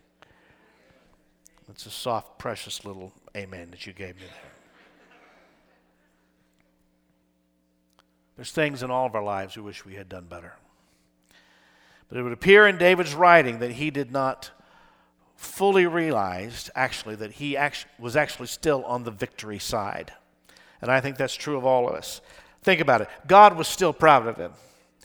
That's 1.69 1.85
a 1.85 1.91
soft, 1.91 2.39
precious 2.39 2.87
little 2.87 3.13
amen 3.37 3.71
that 3.71 3.87
you 3.87 3.93
gave 3.93 4.17
me 4.17 4.23
there. 4.23 4.51
There's 8.37 8.53
things 8.53 8.83
in 8.83 8.91
all 8.91 9.07
of 9.07 9.15
our 9.15 9.23
lives 9.23 9.57
we 9.57 9.63
wish 9.63 9.85
we 9.85 9.95
had 9.95 10.09
done 10.09 10.25
better. 10.25 10.55
But 12.09 12.17
it 12.17 12.23
would 12.23 12.33
appear 12.33 12.67
in 12.67 12.79
David's 12.79 13.15
writing 13.15 13.59
that 13.59 13.73
he 13.73 13.91
did 13.91 14.11
not 14.11 14.51
fully 15.37 15.87
realize, 15.87 16.71
actually, 16.75 17.15
that 17.17 17.33
he 17.33 17.59
was 17.99 18.17
actually 18.17 18.47
still 18.47 18.85
on 18.85 19.05
the 19.05 19.11
victory 19.11 19.59
side. 19.59 20.13
And 20.83 20.91
I 20.91 21.01
think 21.01 21.17
that's 21.17 21.35
true 21.35 21.57
of 21.57 21.65
all 21.65 21.89
of 21.89 21.95
us. 21.95 22.21
Think 22.63 22.81
about 22.81 23.01
it 23.01 23.09
God 23.27 23.57
was 23.57 23.69
still 23.69 23.93
proud 23.93 24.27
of 24.27 24.37
him, 24.37 24.53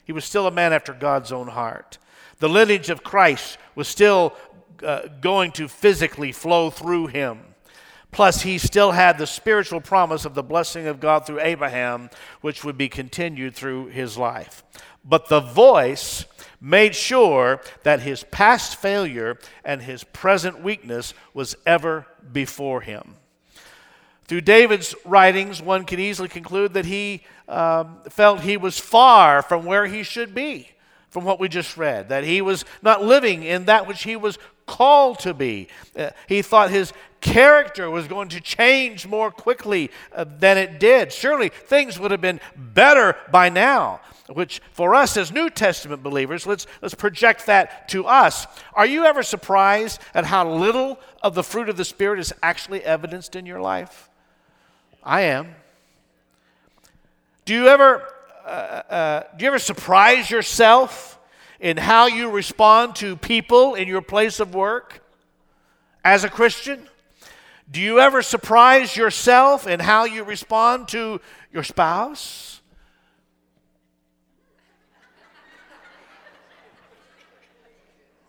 he 0.03 0.12
was 0.12 0.25
still 0.25 0.48
a 0.48 0.51
man 0.51 0.74
after 0.74 0.93
God's 0.93 1.31
own 1.31 1.48
heart. 1.48 1.98
The 2.39 2.50
lineage 2.50 2.89
of 2.89 3.03
Christ 3.03 3.57
was 3.75 3.88
still 3.88 4.34
uh, 4.84 5.07
going 5.22 5.51
to 5.53 5.67
physically 5.67 6.31
flow 6.31 6.69
through 6.69 7.07
him. 7.07 7.39
Plus, 8.12 8.43
he 8.43 8.57
still 8.57 8.91
had 8.91 9.17
the 9.17 9.27
spiritual 9.27 9.81
promise 9.81 10.24
of 10.24 10.34
the 10.34 10.43
blessing 10.43 10.88
of 10.88 11.00
God 11.00 11.25
through 11.25 11.41
Abraham, 11.41 12.10
which 12.41 12.63
would 12.63 12.77
be 12.77 12.89
continued 12.89 13.55
through 13.55 13.88
his 13.88 14.17
life. 14.17 14.63
But 15.03 15.29
the 15.29 15.39
voice 15.39 16.25
made 16.62 16.96
sure 16.96 17.62
that 17.84 18.01
his 18.01 18.24
past 18.24 18.77
failure 18.77 19.38
and 19.63 19.81
his 19.81 20.03
present 20.03 20.62
weakness 20.63 21.13
was 21.34 21.55
ever 21.65 22.05
before 22.31 22.81
him. 22.81 23.15
Through 24.27 24.41
David's 24.41 24.93
writings, 25.05 25.62
one 25.62 25.86
can 25.86 26.00
easily 26.00 26.27
conclude 26.27 26.74
that 26.74 26.86
he 26.86 27.24
um, 27.48 28.00
felt 28.10 28.41
he 28.41 28.57
was 28.57 28.77
far 28.77 29.41
from 29.41 29.65
where 29.65 29.86
he 29.86 30.03
should 30.03 30.36
be, 30.36 30.69
from 31.10 31.24
what 31.24 31.39
we 31.39 31.48
just 31.48 31.77
read, 31.77 32.10
that 32.10 32.25
he 32.25 32.41
was 32.41 32.65
not 32.81 33.03
living 33.03 33.43
in 33.43 33.65
that 33.65 33.88
which 33.88 34.03
he 34.03 34.17
was 34.17 34.38
called 34.65 35.19
to 35.19 35.34
be. 35.34 35.69
Uh, 35.96 36.10
he 36.27 36.41
thought 36.41 36.69
his 36.69 36.91
character 37.22 37.89
was 37.89 38.07
going 38.07 38.27
to 38.27 38.41
change 38.41 39.07
more 39.07 39.31
quickly 39.31 39.89
uh, 40.13 40.25
than 40.39 40.57
it 40.57 40.77
did. 40.77 41.13
Surely 41.13 41.48
things 41.48 41.98
would 41.98 42.12
have 42.12 42.22
been 42.22 42.41
better 42.55 43.15
by 43.31 43.48
now 43.48 44.01
which 44.34 44.62
for 44.72 44.93
us 44.93 45.15
as 45.15 45.31
New 45.31 45.50
Testament 45.50 46.03
believers, 46.03 46.46
let's, 46.46 46.67
let's 46.81 46.93
project 46.93 47.46
that 47.46 47.88
to 47.89 48.05
us. 48.05 48.46
Are 48.74 48.86
you 48.86 49.05
ever 49.05 49.24
surprised 49.24 50.01
at 50.13 50.25
how 50.25 50.50
little 50.50 51.00
of 51.24 51.34
the 51.34 51.43
fruit 51.43 51.69
of 51.69 51.77
the 51.77 51.86
Spirit 51.86 52.19
is 52.19 52.34
actually 52.43 52.84
evidenced 52.84 53.36
in 53.36 53.46
your 53.46 53.62
life? 53.62 54.07
I 55.08 55.22
am. 55.22 55.56
Do 57.46 57.54
you 57.54 57.70
ever, 57.70 58.06
uh, 58.46 58.50
uh, 58.50 59.24
do 59.38 59.46
you 59.46 59.48
ever 59.48 59.58
surprise 59.58 60.30
yourself 60.30 61.18
in 61.62 61.78
how 61.78 62.08
you 62.08 62.30
respond 62.30 62.98
to 62.98 63.16
people 63.16 63.76
in 63.76 63.88
your 63.88 64.02
place 64.02 64.42
of 64.42 64.54
work 64.54 65.02
as 66.04 66.26
a 66.26 66.30
Christian? 66.30 66.90
Do 67.72 67.80
you 67.80 68.02
ever 68.02 68.22
surprise 68.22 68.98
yourself 68.98 69.66
in 69.66 69.80
how 69.80 70.04
you 70.04 70.26
respond 70.26 70.90
to 70.90 71.22
your 71.54 71.64
spouse? 71.64 72.60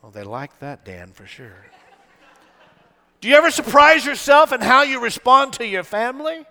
Well, 0.00 0.12
they 0.12 0.22
like 0.22 0.56
that, 0.60 0.84
Dan, 0.84 1.10
for 1.10 1.26
sure. 1.26 1.66
Do 3.20 3.26
you 3.26 3.34
ever 3.34 3.50
surprise 3.50 4.06
yourself 4.06 4.52
in 4.52 4.60
how 4.60 4.82
you 4.82 5.00
respond 5.00 5.54
to 5.54 5.66
your 5.66 5.82
family? 5.82 6.46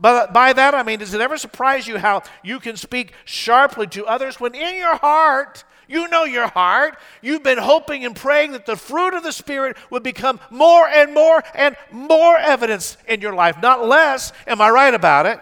But 0.00 0.32
by 0.32 0.52
that 0.52 0.74
I 0.74 0.82
mean, 0.82 1.00
does 1.00 1.14
it 1.14 1.20
ever 1.20 1.36
surprise 1.36 1.86
you 1.86 1.98
how 1.98 2.22
you 2.42 2.60
can 2.60 2.76
speak 2.76 3.12
sharply 3.24 3.86
to 3.88 4.06
others 4.06 4.38
when 4.38 4.54
in 4.54 4.76
your 4.76 4.96
heart, 4.96 5.64
you 5.88 6.06
know 6.08 6.24
your 6.24 6.48
heart, 6.48 6.98
you've 7.22 7.42
been 7.42 7.58
hoping 7.58 8.04
and 8.04 8.14
praying 8.14 8.52
that 8.52 8.66
the 8.66 8.76
fruit 8.76 9.14
of 9.14 9.22
the 9.22 9.32
Spirit 9.32 9.76
would 9.90 10.02
become 10.02 10.38
more 10.50 10.86
and 10.86 11.12
more 11.14 11.42
and 11.54 11.76
more 11.90 12.36
evidence 12.36 12.96
in 13.08 13.20
your 13.20 13.34
life, 13.34 13.56
not 13.60 13.86
less. 13.86 14.32
Am 14.46 14.60
I 14.60 14.70
right 14.70 14.94
about 14.94 15.26
it? 15.26 15.40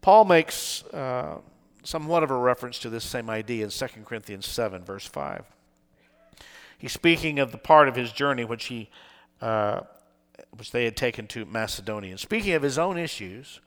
Paul 0.00 0.24
makes. 0.24 0.84
Uh, 0.84 1.38
somewhat 1.84 2.22
of 2.22 2.30
a 2.30 2.36
reference 2.36 2.78
to 2.80 2.90
this 2.90 3.04
same 3.04 3.30
idea 3.30 3.64
in 3.64 3.70
2 3.70 3.86
Corinthians 4.04 4.46
7, 4.46 4.82
verse 4.82 5.06
5. 5.06 5.44
He's 6.78 6.92
speaking 6.92 7.38
of 7.38 7.52
the 7.52 7.58
part 7.58 7.88
of 7.88 7.94
his 7.94 8.10
journey 8.10 8.44
which 8.44 8.66
he 8.66 8.90
uh, 9.40 9.82
which 10.56 10.70
they 10.70 10.84
had 10.84 10.96
taken 10.96 11.26
to 11.28 11.44
Macedonia. 11.44 12.16
speaking 12.18 12.52
of 12.52 12.62
his 12.62 12.78
own 12.78 12.98
issues, 12.98 13.60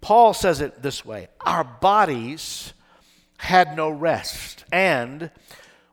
Paul 0.00 0.34
says 0.34 0.60
it 0.60 0.82
this 0.82 1.04
way 1.04 1.28
Our 1.40 1.64
bodies 1.64 2.72
had 3.38 3.76
no 3.76 3.88
rest, 3.90 4.64
and 4.72 5.30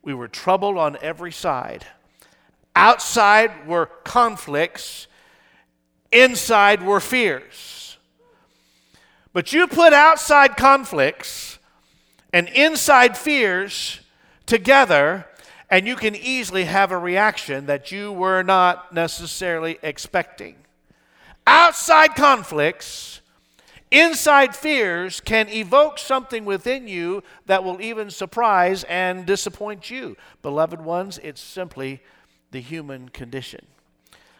we 0.02 0.14
were 0.14 0.28
troubled 0.28 0.78
on 0.78 0.98
every 1.02 1.32
side. 1.32 1.86
Outside 2.76 3.68
were 3.68 3.86
conflicts, 4.04 5.08
inside 6.12 6.82
were 6.82 7.00
fears. 7.00 7.98
But 9.32 9.54
you 9.54 9.68
put 9.68 9.94
outside 9.94 10.56
conflicts 10.56 11.60
and 12.32 12.48
inside 12.50 13.18
fears 13.18 14.00
together, 14.46 15.26
and 15.70 15.88
you 15.88 15.96
can 15.96 16.16
easily 16.16 16.66
have 16.66 16.92
a 16.92 16.98
reaction 16.98 17.66
that 17.66 17.92
you 17.92 18.12
were 18.12 18.44
not 18.44 18.94
necessarily 18.94 19.80
expecting. 19.82 20.56
Outside 21.48 22.16
conflicts, 22.16 23.22
inside 23.92 24.56
fears 24.56 25.20
can 25.22 25.48
evoke 25.50 26.00
something 26.00 26.46
within 26.46 26.88
you 26.88 27.24
that 27.46 27.64
will 27.64 27.82
even 27.82 28.10
surprise 28.10 28.84
and 28.86 29.26
disappoint 29.26 29.90
you. 29.90 30.18
Beloved 30.42 30.82
ones, 30.82 31.20
it's 31.24 31.42
simply 31.42 32.02
the 32.52 32.62
human 32.62 33.10
condition. 33.10 33.66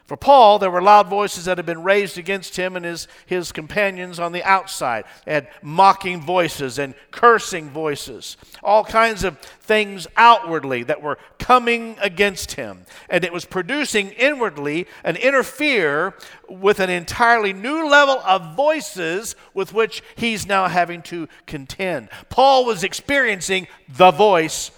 For 0.06 0.16
Paul, 0.16 0.60
there 0.60 0.70
were 0.70 0.80
loud 0.80 1.08
voices 1.08 1.46
that 1.46 1.58
had 1.58 1.66
been 1.66 1.82
raised 1.82 2.16
against 2.16 2.56
him 2.56 2.76
and 2.76 2.84
his, 2.84 3.08
his 3.26 3.50
companions 3.50 4.20
on 4.20 4.30
the 4.30 4.44
outside. 4.44 5.04
Had 5.26 5.48
mocking 5.62 6.20
voices 6.20 6.78
and 6.78 6.94
cursing 7.10 7.70
voices, 7.70 8.36
all 8.62 8.84
kinds 8.84 9.24
of 9.24 9.36
things 9.38 10.06
outwardly 10.16 10.84
that 10.84 11.02
were 11.02 11.18
coming 11.40 11.96
against 12.00 12.52
him. 12.52 12.86
And 13.10 13.24
it 13.24 13.32
was 13.32 13.44
producing 13.44 14.10
inwardly 14.10 14.86
an 15.02 15.16
interfere 15.16 16.14
with 16.48 16.78
an 16.78 16.90
entirely 16.90 17.52
new 17.52 17.88
level 17.88 18.20
of 18.24 18.54
voices 18.54 19.34
with 19.54 19.74
which 19.74 20.04
he's 20.14 20.46
now 20.46 20.68
having 20.68 21.02
to 21.02 21.28
contend. 21.46 22.10
Paul 22.28 22.64
was 22.64 22.84
experiencing 22.84 23.66
the 23.88 24.12
voice 24.12 24.70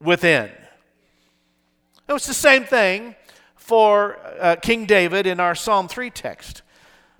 within. 0.00 0.50
It 2.08 2.12
was 2.14 2.26
the 2.26 2.34
same 2.34 2.64
thing 2.64 3.14
for 3.70 4.18
uh, 4.40 4.56
King 4.56 4.84
David 4.84 5.28
in 5.28 5.38
our 5.38 5.54
Psalm 5.54 5.86
3 5.86 6.10
text 6.10 6.62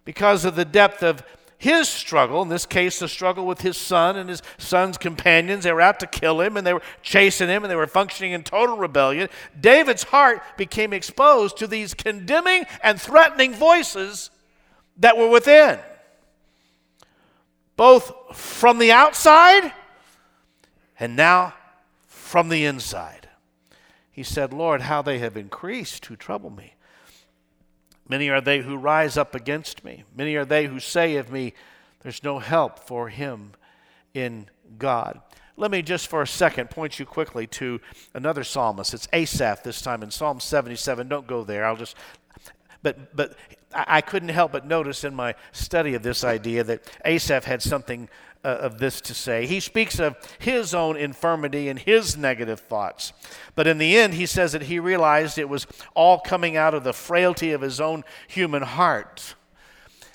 because 0.04 0.44
of 0.44 0.56
the 0.56 0.64
depth 0.64 1.00
of 1.00 1.22
his 1.56 1.88
struggle, 1.88 2.42
in 2.42 2.48
this 2.48 2.66
case, 2.66 2.98
the 2.98 3.06
struggle 3.06 3.46
with 3.46 3.60
his 3.60 3.76
son 3.76 4.16
and 4.16 4.28
his 4.28 4.42
son's 4.58 4.98
companions. 4.98 5.62
They 5.62 5.72
were 5.72 5.80
out 5.80 6.00
to 6.00 6.08
kill 6.08 6.40
him 6.40 6.56
and 6.56 6.66
they 6.66 6.72
were 6.72 6.82
chasing 7.02 7.46
him 7.46 7.62
and 7.62 7.70
they 7.70 7.76
were 7.76 7.86
functioning 7.86 8.32
in 8.32 8.42
total 8.42 8.76
rebellion. 8.76 9.28
David's 9.60 10.02
heart 10.02 10.42
became 10.56 10.92
exposed 10.92 11.56
to 11.58 11.68
these 11.68 11.94
condemning 11.94 12.64
and 12.82 13.00
threatening 13.00 13.54
voices 13.54 14.32
that 14.96 15.16
were 15.16 15.28
within, 15.28 15.78
both 17.76 18.12
from 18.36 18.80
the 18.80 18.90
outside 18.90 19.72
and 20.98 21.14
now 21.14 21.54
from 22.08 22.48
the 22.48 22.64
inside. 22.64 23.19
He 24.20 24.24
said, 24.24 24.52
Lord, 24.52 24.82
how 24.82 25.00
they 25.00 25.18
have 25.20 25.34
increased 25.34 26.04
who 26.04 26.14
trouble 26.14 26.50
me. 26.50 26.74
Many 28.06 28.28
are 28.28 28.42
they 28.42 28.58
who 28.58 28.76
rise 28.76 29.16
up 29.16 29.34
against 29.34 29.82
me. 29.82 30.04
Many 30.14 30.36
are 30.36 30.44
they 30.44 30.66
who 30.66 30.78
say 30.78 31.16
of 31.16 31.32
me, 31.32 31.54
There's 32.00 32.22
no 32.22 32.38
help 32.38 32.80
for 32.80 33.08
him 33.08 33.52
in 34.12 34.50
God. 34.76 35.22
Let 35.56 35.70
me 35.70 35.80
just 35.80 36.06
for 36.08 36.20
a 36.20 36.26
second 36.26 36.68
point 36.68 36.98
you 36.98 37.06
quickly 37.06 37.46
to 37.46 37.80
another 38.12 38.44
psalmist. 38.44 38.92
It's 38.92 39.08
Asaph 39.10 39.62
this 39.62 39.80
time 39.80 40.02
in 40.02 40.10
Psalm 40.10 40.38
77. 40.38 41.08
Don't 41.08 41.26
go 41.26 41.42
there. 41.42 41.64
I'll 41.64 41.76
just 41.76 41.96
but 42.82 43.16
but 43.16 43.38
I 43.72 44.02
couldn't 44.02 44.28
help 44.28 44.52
but 44.52 44.66
notice 44.66 45.02
in 45.02 45.14
my 45.14 45.34
study 45.52 45.94
of 45.94 46.02
this 46.02 46.24
idea 46.24 46.62
that 46.64 46.82
Asaph 47.06 47.46
had 47.46 47.62
something 47.62 48.10
uh, 48.44 48.48
of 48.48 48.78
this 48.78 49.00
to 49.02 49.14
say. 49.14 49.46
He 49.46 49.60
speaks 49.60 49.98
of 49.98 50.16
his 50.38 50.74
own 50.74 50.96
infirmity 50.96 51.68
and 51.68 51.78
his 51.78 52.16
negative 52.16 52.60
thoughts. 52.60 53.12
But 53.54 53.66
in 53.66 53.78
the 53.78 53.96
end, 53.96 54.14
he 54.14 54.26
says 54.26 54.52
that 54.52 54.62
he 54.62 54.78
realized 54.78 55.38
it 55.38 55.48
was 55.48 55.66
all 55.94 56.18
coming 56.18 56.56
out 56.56 56.74
of 56.74 56.84
the 56.84 56.92
frailty 56.92 57.52
of 57.52 57.60
his 57.60 57.80
own 57.80 58.04
human 58.28 58.62
heart. 58.62 59.34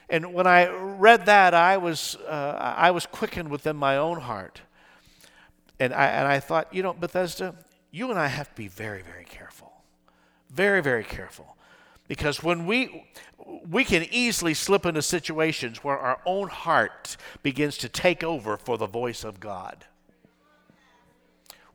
And 0.10 0.34
when 0.34 0.48
I 0.48 0.70
read 0.70 1.26
that, 1.26 1.54
I 1.54 1.78
was, 1.78 2.16
uh, 2.28 2.74
I 2.78 2.92
was 2.92 3.06
quickened 3.06 3.50
within 3.50 3.76
my 3.76 3.98
own 3.98 4.20
heart. 4.22 4.62
And 5.80 5.94
I, 5.94 6.06
and 6.08 6.28
I 6.28 6.40
thought, 6.40 6.74
you 6.74 6.84
know, 6.84 6.94
Bethesda, 6.94 7.56
you 7.92 8.10
and 8.10 8.20
I 8.20 8.28
have 8.28 8.50
to 8.50 8.56
be 8.56 8.68
very, 8.68 9.02
very 9.02 9.26
careful. 9.26 9.72
Very, 10.50 10.82
very 10.82 11.04
careful. 11.04 11.55
Because 12.08 12.44
when 12.44 12.66
we, 12.66 13.06
we 13.70 13.84
can 13.84 14.06
easily 14.12 14.54
slip 14.54 14.86
into 14.86 15.02
situations 15.02 15.84
where 15.84 15.98
our 15.98 16.20
own 16.26 16.50
heart 16.50 17.18
begins 17.42 17.78
to 17.80 17.90
take 17.90 18.24
over 18.24 18.58
for 18.58 18.78
the 18.78 18.88
voice 18.88 19.24
of 19.24 19.40
God. 19.40 19.86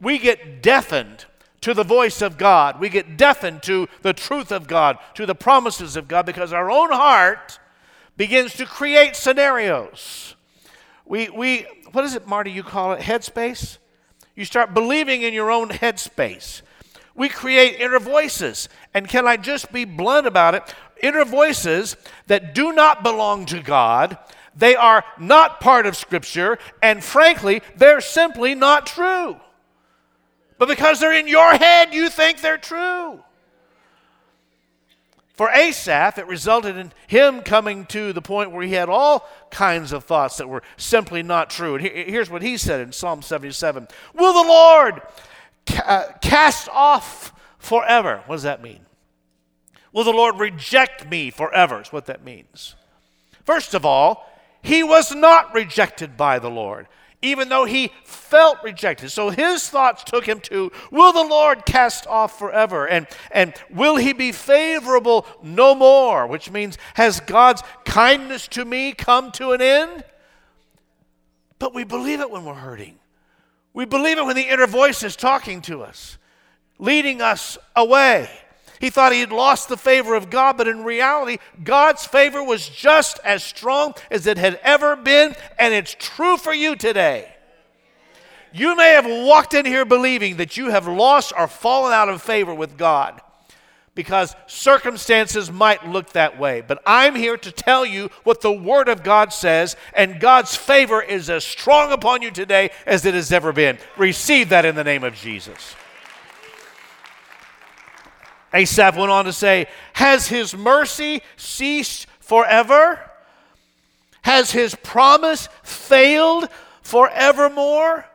We 0.00 0.18
get 0.18 0.62
deafened 0.62 1.26
to 1.60 1.74
the 1.74 1.84
voice 1.84 2.22
of 2.22 2.38
God. 2.38 2.80
We 2.80 2.88
get 2.88 3.16
deafened 3.16 3.62
to 3.64 3.88
the 4.02 4.12
truth 4.12 4.50
of 4.50 4.66
God, 4.66 4.98
to 5.14 5.26
the 5.26 5.34
promises 5.34 5.96
of 5.96 6.08
God, 6.08 6.26
because 6.26 6.52
our 6.52 6.70
own 6.70 6.90
heart 6.90 7.58
begins 8.16 8.54
to 8.54 8.66
create 8.66 9.16
scenarios. 9.16 10.34
We, 11.04 11.28
we 11.28 11.66
what 11.92 12.04
is 12.04 12.14
it, 12.14 12.26
Marty, 12.26 12.50
you 12.50 12.62
call 12.62 12.92
it? 12.92 13.00
Headspace? 13.00 13.78
You 14.36 14.44
start 14.44 14.72
believing 14.72 15.22
in 15.22 15.34
your 15.34 15.50
own 15.50 15.68
headspace. 15.70 16.62
We 17.20 17.28
create 17.28 17.78
inner 17.78 17.98
voices. 17.98 18.70
And 18.94 19.06
can 19.06 19.28
I 19.28 19.36
just 19.36 19.70
be 19.70 19.84
blunt 19.84 20.26
about 20.26 20.54
it? 20.54 20.62
inner 21.02 21.24
voices 21.24 21.96
that 22.26 22.54
do 22.54 22.72
not 22.72 23.02
belong 23.02 23.46
to 23.46 23.60
God. 23.60 24.18
They 24.56 24.74
are 24.74 25.04
not 25.18 25.60
part 25.60 25.86
of 25.86 25.96
Scripture, 25.96 26.58
and 26.82 27.02
frankly, 27.02 27.62
they're 27.76 28.00
simply 28.00 28.54
not 28.54 28.86
true. 28.86 29.36
But 30.58 30.68
because 30.68 31.00
they're 31.00 31.18
in 31.18 31.28
your 31.28 31.52
head, 31.54 31.94
you 31.94 32.10
think 32.10 32.40
they're 32.40 32.58
true. 32.58 33.22
For 35.34 35.48
Asaph, 35.50 36.18
it 36.18 36.26
resulted 36.26 36.76
in 36.76 36.92
him 37.06 37.40
coming 37.40 37.86
to 37.86 38.12
the 38.12 38.20
point 38.20 38.50
where 38.50 38.66
he 38.66 38.74
had 38.74 38.90
all 38.90 39.26
kinds 39.50 39.92
of 39.92 40.04
thoughts 40.04 40.36
that 40.36 40.48
were 40.48 40.62
simply 40.76 41.22
not 41.22 41.48
true. 41.48 41.76
And 41.76 41.86
here's 41.86 42.28
what 42.28 42.42
he 42.42 42.58
said 42.58 42.80
in 42.80 42.92
Psalm 42.92 43.22
77 43.22 43.88
Will 44.14 44.34
the 44.34 44.48
Lord 44.48 45.00
Uh, 45.68 46.04
cast 46.20 46.68
off 46.68 47.32
forever? 47.58 48.22
What 48.26 48.36
does 48.36 48.42
that 48.44 48.62
mean? 48.62 48.80
Will 49.92 50.04
the 50.04 50.12
Lord 50.12 50.38
reject 50.38 51.08
me 51.08 51.30
forever? 51.30 51.80
Is 51.80 51.92
what 51.92 52.06
that 52.06 52.24
means. 52.24 52.76
First 53.44 53.74
of 53.74 53.84
all, 53.84 54.30
he 54.62 54.82
was 54.82 55.12
not 55.12 55.54
rejected 55.54 56.16
by 56.16 56.38
the 56.38 56.50
Lord, 56.50 56.86
even 57.22 57.48
though 57.48 57.64
he 57.64 57.90
felt 58.04 58.58
rejected. 58.62 59.10
So 59.10 59.30
his 59.30 59.68
thoughts 59.68 60.04
took 60.04 60.26
him 60.26 60.40
to, 60.42 60.70
Will 60.90 61.12
the 61.12 61.24
Lord 61.24 61.66
cast 61.66 62.06
off 62.06 62.38
forever? 62.38 62.86
And, 62.86 63.06
and 63.32 63.54
will 63.70 63.96
he 63.96 64.12
be 64.12 64.32
favorable 64.32 65.26
no 65.42 65.74
more? 65.74 66.26
Which 66.26 66.50
means, 66.50 66.78
Has 66.94 67.20
God's 67.20 67.62
kindness 67.84 68.46
to 68.48 68.64
me 68.64 68.92
come 68.92 69.32
to 69.32 69.52
an 69.52 69.60
end? 69.60 70.04
But 71.58 71.74
we 71.74 71.84
believe 71.84 72.20
it 72.20 72.30
when 72.30 72.44
we're 72.44 72.54
hurting. 72.54 72.99
We 73.72 73.84
believe 73.84 74.18
it 74.18 74.24
when 74.24 74.36
the 74.36 74.48
inner 74.48 74.66
voice 74.66 75.02
is 75.02 75.16
talking 75.16 75.62
to 75.62 75.82
us, 75.82 76.18
leading 76.78 77.20
us 77.20 77.56
away. 77.76 78.28
He 78.80 78.90
thought 78.90 79.12
he 79.12 79.20
had 79.20 79.32
lost 79.32 79.68
the 79.68 79.76
favor 79.76 80.14
of 80.14 80.30
God, 80.30 80.56
but 80.56 80.66
in 80.66 80.84
reality, 80.84 81.38
God's 81.62 82.06
favor 82.06 82.42
was 82.42 82.68
just 82.68 83.20
as 83.24 83.44
strong 83.44 83.94
as 84.10 84.26
it 84.26 84.38
had 84.38 84.58
ever 84.62 84.96
been, 84.96 85.34
and 85.58 85.74
it's 85.74 85.94
true 85.98 86.36
for 86.36 86.52
you 86.52 86.74
today. 86.76 87.34
You 88.52 88.74
may 88.74 88.94
have 88.94 89.06
walked 89.06 89.54
in 89.54 89.66
here 89.66 89.84
believing 89.84 90.38
that 90.38 90.56
you 90.56 90.70
have 90.70 90.88
lost 90.88 91.32
or 91.36 91.46
fallen 91.46 91.92
out 91.92 92.08
of 92.08 92.22
favor 92.22 92.54
with 92.54 92.76
God 92.76 93.20
because 93.94 94.34
circumstances 94.46 95.50
might 95.50 95.88
look 95.88 96.10
that 96.12 96.38
way. 96.38 96.60
But 96.60 96.80
I'm 96.86 97.14
here 97.14 97.36
to 97.36 97.52
tell 97.52 97.84
you 97.84 98.10
what 98.22 98.40
the 98.40 98.52
Word 98.52 98.88
of 98.88 99.02
God 99.02 99.32
says, 99.32 99.76
and 99.94 100.20
God's 100.20 100.56
favor 100.56 101.02
is 101.02 101.28
as 101.28 101.44
strong 101.44 101.92
upon 101.92 102.22
you 102.22 102.30
today 102.30 102.70
as 102.86 103.04
it 103.04 103.14
has 103.14 103.32
ever 103.32 103.52
been. 103.52 103.78
Receive 103.96 104.50
that 104.50 104.64
in 104.64 104.74
the 104.74 104.84
name 104.84 105.04
of 105.04 105.14
Jesus. 105.14 105.74
Asaph 108.52 108.96
went 108.96 109.10
on 109.10 109.24
to 109.26 109.32
say, 109.32 109.66
Has 109.94 110.28
his 110.28 110.56
mercy 110.56 111.22
ceased 111.36 112.06
forever? 112.20 112.98
Has 114.22 114.52
his 114.52 114.74
promise 114.74 115.48
failed 115.62 116.48
forevermore? 116.82 118.06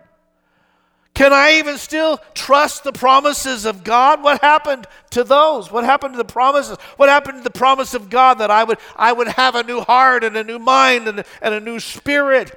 Can 1.16 1.32
I 1.32 1.54
even 1.60 1.78
still 1.78 2.20
trust 2.34 2.84
the 2.84 2.92
promises 2.92 3.66
of 3.66 3.86
God? 3.86 4.22
What 4.22 4.42
happened 4.42 4.86
to 5.12 5.24
those? 5.24 5.72
What 5.72 5.86
happened 5.86 6.14
to 6.14 6.18
the 6.18 6.26
promises? 6.26 6.78
What 6.98 7.08
happened 7.08 7.38
to 7.38 7.44
the 7.44 7.58
promise 7.58 7.94
of 7.94 8.10
God 8.10 8.36
that 8.36 8.52
I 8.52 8.66
would, 8.66 8.78
I 8.98 9.14
would 9.14 9.30
have 9.30 9.56
a 9.56 9.64
new 9.64 9.80
heart 9.80 10.26
and 10.26 10.36
a 10.36 10.44
new 10.44 10.60
mind 10.60 11.08
and, 11.08 11.24
and 11.42 11.54
a 11.54 11.62
new 11.62 11.80
spirit? 11.80 12.52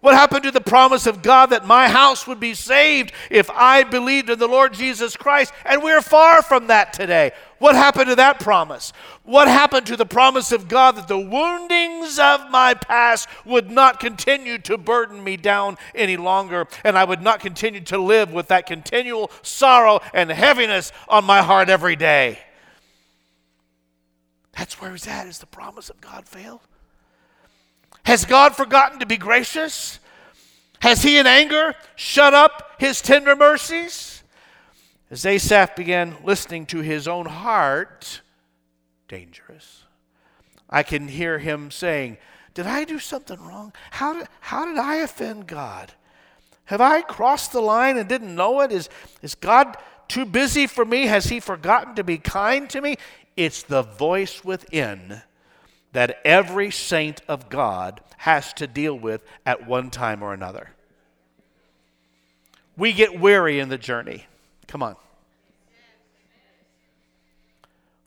What 0.00 0.14
happened 0.14 0.44
to 0.44 0.50
the 0.50 0.62
promise 0.62 1.06
of 1.06 1.20
God 1.20 1.50
that 1.50 1.66
my 1.66 1.88
house 1.88 2.26
would 2.26 2.40
be 2.40 2.54
saved 2.54 3.12
if 3.30 3.50
I 3.50 3.82
believed 3.82 4.30
in 4.30 4.38
the 4.38 4.48
Lord 4.48 4.72
Jesus 4.72 5.14
Christ? 5.14 5.52
And 5.66 5.82
we're 5.82 6.00
far 6.00 6.42
from 6.42 6.68
that 6.68 6.94
today. 6.94 7.32
What 7.58 7.74
happened 7.74 8.08
to 8.08 8.16
that 8.16 8.40
promise? 8.40 8.94
What 9.24 9.46
happened 9.46 9.86
to 9.88 9.96
the 9.98 10.06
promise 10.06 10.52
of 10.52 10.68
God 10.68 10.96
that 10.96 11.06
the 11.06 11.18
woundings 11.18 12.18
of 12.18 12.50
my 12.50 12.72
past 12.72 13.28
would 13.44 13.70
not 13.70 14.00
continue 14.00 14.56
to 14.58 14.78
burden 14.78 15.22
me 15.22 15.36
down 15.36 15.76
any 15.94 16.16
longer 16.16 16.66
and 16.82 16.96
I 16.96 17.04
would 17.04 17.20
not 17.20 17.40
continue 17.40 17.82
to 17.82 17.98
live 17.98 18.32
with 18.32 18.48
that 18.48 18.66
continual 18.66 19.30
sorrow 19.42 20.00
and 20.14 20.30
heaviness 20.30 20.92
on 21.08 21.24
my 21.26 21.42
heart 21.42 21.68
every 21.68 21.96
day? 21.96 22.38
That's 24.56 24.80
where 24.80 24.92
he's 24.92 25.06
at. 25.06 25.26
Is 25.26 25.38
the 25.38 25.46
promise 25.46 25.90
of 25.90 26.00
God 26.00 26.26
failed? 26.26 26.60
Has 28.04 28.24
God 28.24 28.56
forgotten 28.56 28.98
to 29.00 29.06
be 29.06 29.16
gracious? 29.16 29.98
Has 30.80 31.02
he 31.02 31.18
in 31.18 31.26
anger 31.26 31.74
shut 31.94 32.34
up 32.34 32.76
his 32.78 33.00
tender 33.02 33.36
mercies? 33.36 34.22
As 35.10 35.26
Asaph 35.26 35.76
began 35.76 36.16
listening 36.24 36.66
to 36.66 36.78
his 36.78 37.08
own 37.08 37.26
heart, 37.26 38.22
dangerous, 39.08 39.84
I 40.68 40.82
can 40.82 41.08
hear 41.08 41.38
him 41.38 41.70
saying, 41.70 42.16
Did 42.54 42.66
I 42.66 42.84
do 42.84 42.98
something 42.98 43.40
wrong? 43.40 43.72
How 43.90 44.14
did, 44.14 44.28
how 44.40 44.66
did 44.66 44.78
I 44.78 44.96
offend 44.96 45.46
God? 45.46 45.92
Have 46.66 46.80
I 46.80 47.02
crossed 47.02 47.52
the 47.52 47.60
line 47.60 47.98
and 47.98 48.08
didn't 48.08 48.34
know 48.34 48.60
it? 48.60 48.70
Is, 48.70 48.88
is 49.20 49.34
God 49.34 49.76
too 50.06 50.24
busy 50.24 50.68
for 50.68 50.84
me? 50.84 51.06
Has 51.06 51.26
he 51.26 51.40
forgotten 51.40 51.96
to 51.96 52.04
be 52.04 52.16
kind 52.18 52.70
to 52.70 52.80
me? 52.80 52.96
It's 53.36 53.64
the 53.64 53.82
voice 53.82 54.44
within 54.44 55.22
that 55.92 56.20
every 56.24 56.70
saint 56.70 57.20
of 57.28 57.48
God 57.48 58.00
has 58.18 58.52
to 58.54 58.66
deal 58.66 58.98
with 58.98 59.22
at 59.44 59.66
one 59.66 59.90
time 59.90 60.22
or 60.22 60.32
another. 60.32 60.70
We 62.76 62.92
get 62.92 63.18
weary 63.18 63.58
in 63.58 63.68
the 63.68 63.78
journey. 63.78 64.26
Come 64.66 64.82
on. 64.82 64.96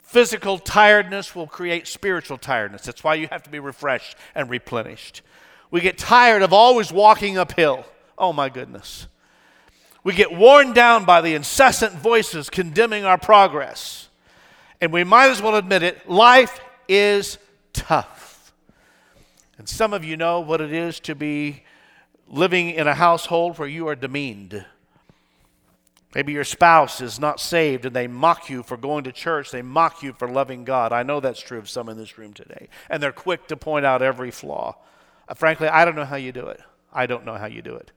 Physical 0.02 0.60
tiredness 0.60 1.36
will 1.36 1.48
create 1.48 1.88
spiritual 1.88 2.38
tiredness. 2.38 2.84
That's 2.84 3.04
why 3.04 3.16
you 3.16 3.28
have 3.32 3.44
to 3.44 3.50
be 3.50 3.60
refreshed 3.60 4.16
and 4.36 4.50
replenished. 4.50 5.24
We 5.72 5.82
get 5.82 5.98
tired 5.98 6.44
of 6.44 6.54
always 6.54 6.92
walking 6.92 7.38
uphill. 7.38 7.84
Oh 8.16 8.32
my 8.32 8.50
goodness. 8.50 9.08
We 10.04 10.14
get 10.14 10.32
worn 10.32 10.74
down 10.74 11.06
by 11.06 11.22
the 11.22 11.34
incessant 11.34 11.94
voices 11.94 12.50
condemning 12.50 13.06
our 13.06 13.18
progress. 13.18 14.10
And 14.80 14.94
we 14.94 15.04
might 15.04 15.32
as 15.32 15.42
well 15.42 15.56
admit 15.56 15.82
it 15.82 16.08
life 16.08 16.60
is 16.88 17.40
tough. 17.74 18.54
And 19.58 19.68
some 19.68 19.94
of 19.94 20.04
you 20.04 20.18
know 20.18 20.40
what 20.40 20.62
it 20.62 20.72
is 20.72 21.00
to 21.02 21.16
be 21.16 21.64
living 22.28 22.70
in 22.70 22.88
a 22.88 22.96
household 22.96 23.60
where 23.60 23.68
you 23.68 23.88
are 23.88 23.96
demeaned. 23.96 24.66
Maybe 26.16 26.32
your 26.32 26.44
spouse 26.44 27.02
is 27.02 27.20
not 27.20 27.40
saved 27.40 27.86
and 27.86 27.96
they 27.96 28.08
mock 28.08 28.50
you 28.50 28.62
for 28.62 28.78
going 28.78 29.04
to 29.06 29.12
church. 29.12 29.52
They 29.52 29.64
mock 29.64 30.04
you 30.04 30.14
for 30.14 30.28
loving 30.28 30.64
God. 30.64 30.94
I 30.94 31.04
know 31.04 31.20
that's 31.20 31.42
true 31.42 31.58
of 31.58 31.70
some 31.70 31.90
in 31.90 31.98
this 31.98 32.18
room 32.18 32.34
today. 32.34 32.70
And 32.90 33.02
they're 33.02 33.12
quick 33.12 33.48
to 33.48 33.58
point 33.58 33.86
out 33.86 34.02
every 34.02 34.30
flaw. 34.30 34.76
Uh, 35.28 35.34
frankly, 35.34 35.68
I 35.68 35.86
don't 35.86 35.96
know 35.96 36.06
how 36.06 36.16
you 36.16 36.32
do 36.32 36.48
it. 36.48 36.62
I 36.92 37.08
don't 37.08 37.26
know 37.26 37.36
how 37.36 37.48
you 37.48 37.62
do 37.62 37.76
it. 37.76 37.92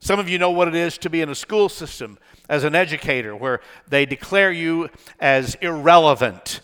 Some 0.00 0.20
of 0.20 0.28
you 0.28 0.38
know 0.38 0.50
what 0.50 0.68
it 0.68 0.74
is 0.74 0.98
to 0.98 1.10
be 1.10 1.22
in 1.22 1.28
a 1.28 1.34
school 1.34 1.68
system 1.68 2.18
as 2.48 2.64
an 2.64 2.74
educator 2.74 3.34
where 3.34 3.60
they 3.88 4.06
declare 4.06 4.52
you 4.52 4.90
as 5.18 5.56
irrelevant. 5.56 6.60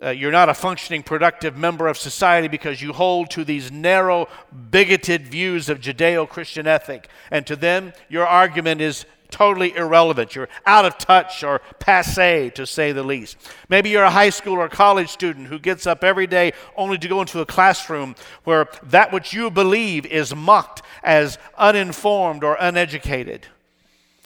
Uh, 0.00 0.10
you're 0.10 0.30
not 0.30 0.48
a 0.48 0.54
functioning, 0.54 1.02
productive 1.02 1.56
member 1.56 1.88
of 1.88 1.98
society 1.98 2.46
because 2.46 2.80
you 2.80 2.92
hold 2.92 3.30
to 3.30 3.44
these 3.44 3.72
narrow, 3.72 4.28
bigoted 4.70 5.26
views 5.26 5.68
of 5.68 5.80
Judeo 5.80 6.28
Christian 6.28 6.68
ethic. 6.68 7.08
And 7.32 7.44
to 7.48 7.56
them, 7.56 7.92
your 8.08 8.24
argument 8.24 8.80
is 8.80 9.06
totally 9.30 9.74
irrelevant. 9.74 10.36
You're 10.36 10.48
out 10.64 10.84
of 10.84 10.98
touch 10.98 11.42
or 11.42 11.60
passe, 11.80 12.50
to 12.50 12.64
say 12.64 12.92
the 12.92 13.02
least. 13.02 13.36
Maybe 13.68 13.90
you're 13.90 14.04
a 14.04 14.10
high 14.10 14.30
school 14.30 14.54
or 14.54 14.68
college 14.68 15.08
student 15.08 15.48
who 15.48 15.58
gets 15.58 15.86
up 15.86 16.04
every 16.04 16.26
day 16.26 16.52
only 16.76 16.96
to 16.98 17.08
go 17.08 17.20
into 17.20 17.40
a 17.40 17.46
classroom 17.46 18.14
where 18.44 18.68
that 18.84 19.12
which 19.12 19.32
you 19.32 19.50
believe 19.50 20.06
is 20.06 20.34
mocked 20.34 20.82
as 21.02 21.38
uninformed 21.56 22.44
or 22.44 22.56
uneducated. 22.60 23.46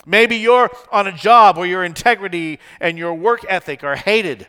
Maybe 0.05 0.35
you're 0.35 0.69
on 0.91 1.07
a 1.07 1.11
job 1.11 1.57
where 1.57 1.67
your 1.67 1.83
integrity 1.83 2.59
and 2.79 2.97
your 2.97 3.13
work 3.13 3.45
ethic 3.49 3.83
are 3.83 3.95
hated. 3.95 4.47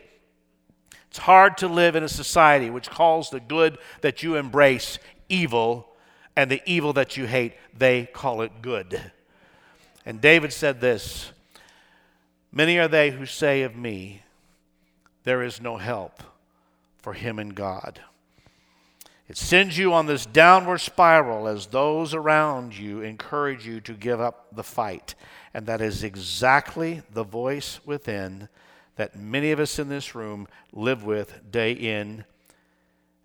It's 1.15 1.21
hard 1.21 1.59
to 1.59 1.69
live 1.69 1.95
in 1.95 2.03
a 2.03 2.09
society 2.09 2.71
which 2.71 2.91
calls 2.91 3.31
the 3.31 3.39
good 3.39 3.79
that 4.01 4.25
you 4.25 4.35
embrace 4.35 4.99
evil 5.29 5.87
and 6.35 6.51
the 6.51 6.61
evil 6.67 6.93
that 6.95 7.17
you 7.17 7.25
hate, 7.29 7.53
they 7.73 8.07
call 8.07 8.43
it 8.43 8.51
good. 8.61 9.01
And 10.05 10.21
David 10.21 10.53
said 10.53 10.81
this 10.81 11.31
Many 12.51 12.81
are 12.81 12.89
they 12.89 13.13
who 13.13 13.27
say 13.27 13.63
of 13.63 13.77
me, 13.77 14.23
There 15.23 15.45
is 15.45 15.61
no 15.61 15.77
help 15.77 16.21
for 16.99 17.13
him 17.13 17.39
in 17.39 17.51
God. 17.51 18.01
It 19.29 19.37
sends 19.37 19.79
you 19.79 19.93
on 19.93 20.07
this 20.07 20.27
downward 20.27 20.79
spiral 20.79 21.47
as 21.47 21.67
those 21.67 22.13
around 22.13 22.77
you 22.77 23.03
encourage 23.03 23.65
you 23.65 23.81
to 23.83 23.93
give 23.93 24.21
up 24.21 24.49
the 24.51 24.65
fight. 24.65 25.15
And 25.55 25.65
that 25.67 25.81
is 25.81 26.03
exactly 26.03 27.03
the 27.13 27.23
voice 27.23 27.79
within 27.87 28.49
that 28.97 29.17
many 29.17 29.51
of 29.51 29.61
us 29.61 29.79
in 29.79 29.89
this 29.89 30.15
room 30.15 30.47
live 30.73 31.05
with 31.05 31.51
day 31.51 31.73
in 31.73 32.25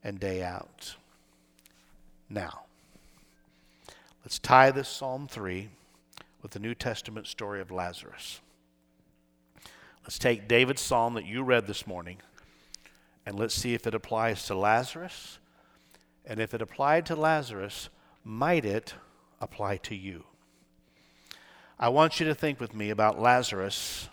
and 0.04 0.20
day 0.20 0.44
out. 0.44 0.96
Now, 2.30 2.62
let's 4.24 4.40
tie 4.40 4.72
this 4.72 4.88
Psalm 4.88 5.28
3 5.28 5.70
with 6.42 6.52
the 6.52 6.60
New 6.60 6.74
Testament 6.74 7.28
story 7.28 7.62
of 7.62 7.72
Lazarus. 7.72 8.42
Let's 10.04 10.20
take 10.20 10.48
David's 10.48 10.82
psalm 10.82 11.14
that 11.16 11.26
you 11.26 11.44
read 11.44 11.68
this 11.68 11.86
morning 11.86 12.18
and 13.26 13.38
let's 13.38 13.54
see 13.54 13.74
if 13.74 13.86
it 13.86 13.94
applies 13.94 14.46
to 14.46 14.56
Lazarus. 14.56 15.38
And 16.26 16.40
if 16.40 16.54
it 16.54 16.62
applied 16.62 17.06
to 17.08 17.16
Lazarus, 17.16 17.90
might 18.24 18.66
it 18.66 18.96
apply 19.40 19.78
to 19.78 19.96
you? 19.96 20.24
I 21.80 21.90
want 21.90 22.20
you 22.20 22.26
to 22.26 22.36
think 22.36 22.60
with 22.60 22.74
me 22.74 22.90
about 22.90 23.22
Lazarus 23.22 24.10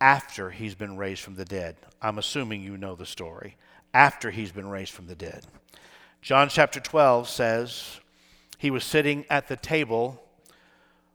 after 0.00 0.50
he's 0.50 0.74
been 0.74 0.96
raised 0.96 1.22
from 1.22 1.34
the 1.34 1.44
dead. 1.44 1.76
I'm 2.00 2.18
assuming 2.18 2.62
you 2.62 2.76
know 2.76 2.94
the 2.94 3.06
story. 3.06 3.56
After 3.92 4.30
he's 4.30 4.52
been 4.52 4.68
raised 4.68 4.92
from 4.92 5.06
the 5.06 5.14
dead. 5.14 5.46
John 6.22 6.48
chapter 6.48 6.80
12 6.80 7.28
says 7.28 8.00
he 8.58 8.70
was 8.70 8.84
sitting 8.84 9.24
at 9.30 9.48
the 9.48 9.56
table 9.56 10.22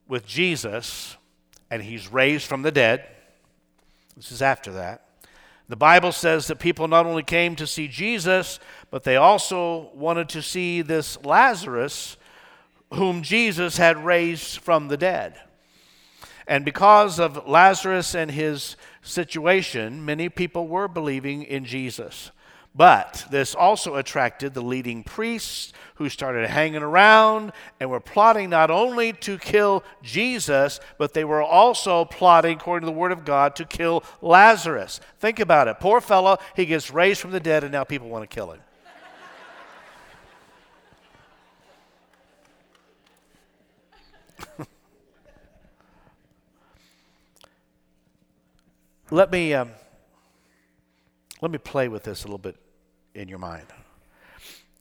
with 0.08 0.26
Jesus 0.26 1.18
and 1.70 1.82
he's 1.82 2.12
raised 2.12 2.48
from 2.48 2.62
the 2.62 2.72
dead. 2.72 3.06
This 4.16 4.32
is 4.32 4.42
after 4.42 4.72
that. 4.74 5.02
The 5.68 5.76
Bible 5.76 6.12
says 6.12 6.48
that 6.48 6.60
people 6.60 6.88
not 6.88 7.08
only 7.08 7.24
came 7.24 7.56
to 7.56 7.66
see 7.66 7.88
Jesus, 7.88 8.60
but 8.92 9.04
they 9.04 9.16
also 9.16 9.90
wanted 9.96 10.30
to 10.30 10.42
see 10.42 10.84
this 10.84 11.24
Lazarus, 11.26 12.18
whom 12.94 13.24
Jesus 13.24 13.78
had 13.78 14.06
raised 14.06 14.60
from 14.60 14.88
the 14.90 14.98
dead. 14.98 15.40
And 16.48 16.64
because 16.64 17.20
of 17.20 17.48
Lazarus 17.48 18.14
and 18.16 18.30
his 18.30 18.76
situation, 19.02 20.06
many 20.06 20.30
people 20.30 20.68
were 20.68 20.88
believing 20.88 21.44
in 21.44 21.66
Jesus. 21.66 22.32
But 22.76 23.26
this 23.32 23.56
also 23.56 23.96
attracted 23.96 24.54
the 24.54 24.62
leading 24.62 25.02
priests 25.02 25.72
who 25.96 26.10
started 26.10 26.50
hanging 26.50 26.84
around 26.84 27.54
and 27.80 27.90
were 27.90 28.02
plotting 28.02 28.50
not 28.50 28.70
only 28.70 29.14
to 29.14 29.38
kill 29.38 29.82
Jesus, 30.04 30.82
but 30.98 31.14
they 31.14 31.24
were 31.24 31.42
also 31.42 32.04
plotting, 32.04 32.58
according 32.58 32.86
to 32.86 32.92
the 32.92 32.98
Word 32.98 33.14
of 33.14 33.24
God, 33.24 33.56
to 33.56 33.64
kill 33.64 34.04
Lazarus. 34.22 35.00
Think 35.20 35.40
about 35.40 35.70
it. 35.70 35.80
Poor 35.80 36.02
fellow, 36.02 36.38
he 36.54 36.66
gets 36.66 36.92
raised 36.92 37.22
from 37.22 37.32
the 37.32 37.40
dead, 37.40 37.64
and 37.64 37.72
now 37.72 37.86
people 37.86 38.10
want 38.10 38.30
to 38.30 38.36
kill 38.36 38.52
him. 38.52 38.60
let 49.16 49.32
me 49.32 49.54
um, 49.54 49.72
let 51.42 51.50
me 51.50 51.58
play 51.58 51.88
with 51.88 52.04
this 52.04 52.26
a 52.26 52.28
little 52.28 52.38
bit 52.38 52.58
in 53.14 53.30
your 53.30 53.40
mind. 53.40 53.66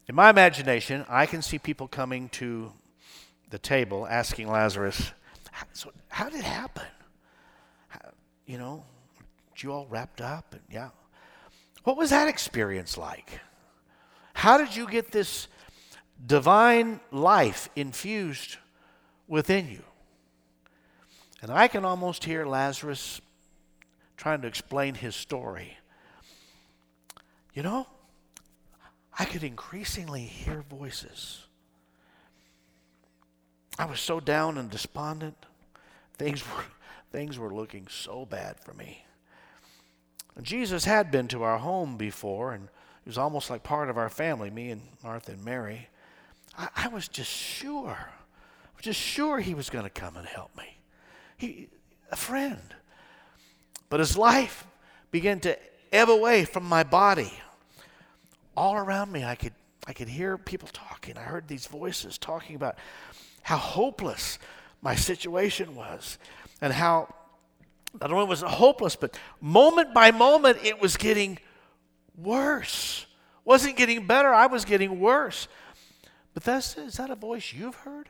In 0.08 0.16
my 0.16 0.28
imagination, 0.28 1.06
I 1.08 1.24
can 1.26 1.40
see 1.40 1.56
people 1.56 1.86
coming 1.86 2.28
to 2.30 2.72
the 3.50 3.58
table 3.58 4.08
asking 4.08 4.50
Lazarus, 4.50 5.12
so 5.72 5.92
how 6.08 6.28
did 6.28 6.40
it 6.40 6.44
happen? 6.44 6.82
How, 7.86 8.00
you 8.44 8.58
know, 8.58 8.84
you 9.58 9.72
all 9.72 9.86
wrapped 9.88 10.20
up? 10.20 10.52
And 10.52 10.62
yeah. 10.68 10.88
What 11.84 11.96
was 11.96 12.10
that 12.10 12.26
experience 12.26 12.98
like? 12.98 13.38
How 14.32 14.58
did 14.58 14.74
you 14.74 14.88
get 14.88 15.12
this 15.12 15.46
divine 16.26 16.98
life 17.12 17.68
infused 17.76 18.56
within 19.28 19.70
you? 19.70 19.84
And 21.40 21.52
I 21.52 21.68
can 21.68 21.84
almost 21.84 22.24
hear 22.24 22.44
Lazarus 22.44 23.20
trying 24.16 24.40
to 24.42 24.48
explain 24.48 24.94
his 24.94 25.14
story. 25.14 25.76
You 27.54 27.62
know, 27.62 27.86
I 29.18 29.24
could 29.24 29.44
increasingly 29.44 30.22
hear 30.22 30.62
voices. 30.68 31.46
I 33.78 33.86
was 33.86 34.00
so 34.00 34.20
down 34.20 34.58
and 34.58 34.70
despondent. 34.70 35.36
Things 36.14 36.44
were, 36.56 36.64
things 37.12 37.38
were 37.38 37.52
looking 37.54 37.86
so 37.88 38.24
bad 38.24 38.60
for 38.60 38.74
me. 38.74 39.04
Jesus 40.42 40.84
had 40.84 41.10
been 41.12 41.28
to 41.28 41.44
our 41.44 41.58
home 41.58 41.96
before, 41.96 42.52
and 42.52 42.68
he 43.04 43.08
was 43.08 43.18
almost 43.18 43.50
like 43.50 43.62
part 43.62 43.88
of 43.88 43.96
our 43.96 44.08
family, 44.08 44.50
me 44.50 44.70
and 44.70 44.82
Martha 45.02 45.32
and 45.32 45.44
Mary. 45.44 45.88
I, 46.58 46.68
I 46.76 46.88
was 46.88 47.06
just 47.06 47.30
sure, 47.30 48.10
just 48.82 49.00
sure 49.00 49.38
he 49.38 49.54
was 49.54 49.70
going 49.70 49.84
to 49.84 49.90
come 49.90 50.16
and 50.16 50.26
help 50.26 50.56
me. 50.56 50.78
He, 51.36 51.68
a 52.10 52.16
friend. 52.16 52.74
But 53.88 54.00
as 54.00 54.16
life 54.16 54.66
began 55.10 55.40
to 55.40 55.58
ebb 55.92 56.08
away 56.08 56.44
from 56.44 56.64
my 56.64 56.82
body, 56.82 57.32
all 58.56 58.74
around 58.74 59.12
me, 59.12 59.24
I 59.24 59.34
could, 59.34 59.52
I 59.86 59.92
could 59.92 60.08
hear 60.08 60.38
people 60.38 60.68
talking. 60.72 61.16
I 61.16 61.22
heard 61.22 61.48
these 61.48 61.66
voices 61.66 62.18
talking 62.18 62.56
about 62.56 62.76
how 63.42 63.56
hopeless 63.56 64.38
my 64.82 64.94
situation 64.94 65.74
was 65.74 66.18
and 66.60 66.72
how 66.72 67.14
not 68.00 68.10
only 68.10 68.26
was 68.26 68.42
it 68.42 68.48
hopeless, 68.48 68.96
but 68.96 69.18
moment 69.40 69.94
by 69.94 70.10
moment 70.10 70.58
it 70.64 70.80
was 70.80 70.96
getting 70.96 71.38
worse. 72.16 73.06
Wasn't 73.44 73.76
getting 73.76 74.06
better, 74.06 74.32
I 74.32 74.46
was 74.46 74.64
getting 74.64 75.00
worse. 75.00 75.48
But 76.32 76.42
that's, 76.42 76.76
is 76.76 76.96
that 76.96 77.10
a 77.10 77.14
voice 77.14 77.52
you've 77.52 77.76
heard? 77.76 78.08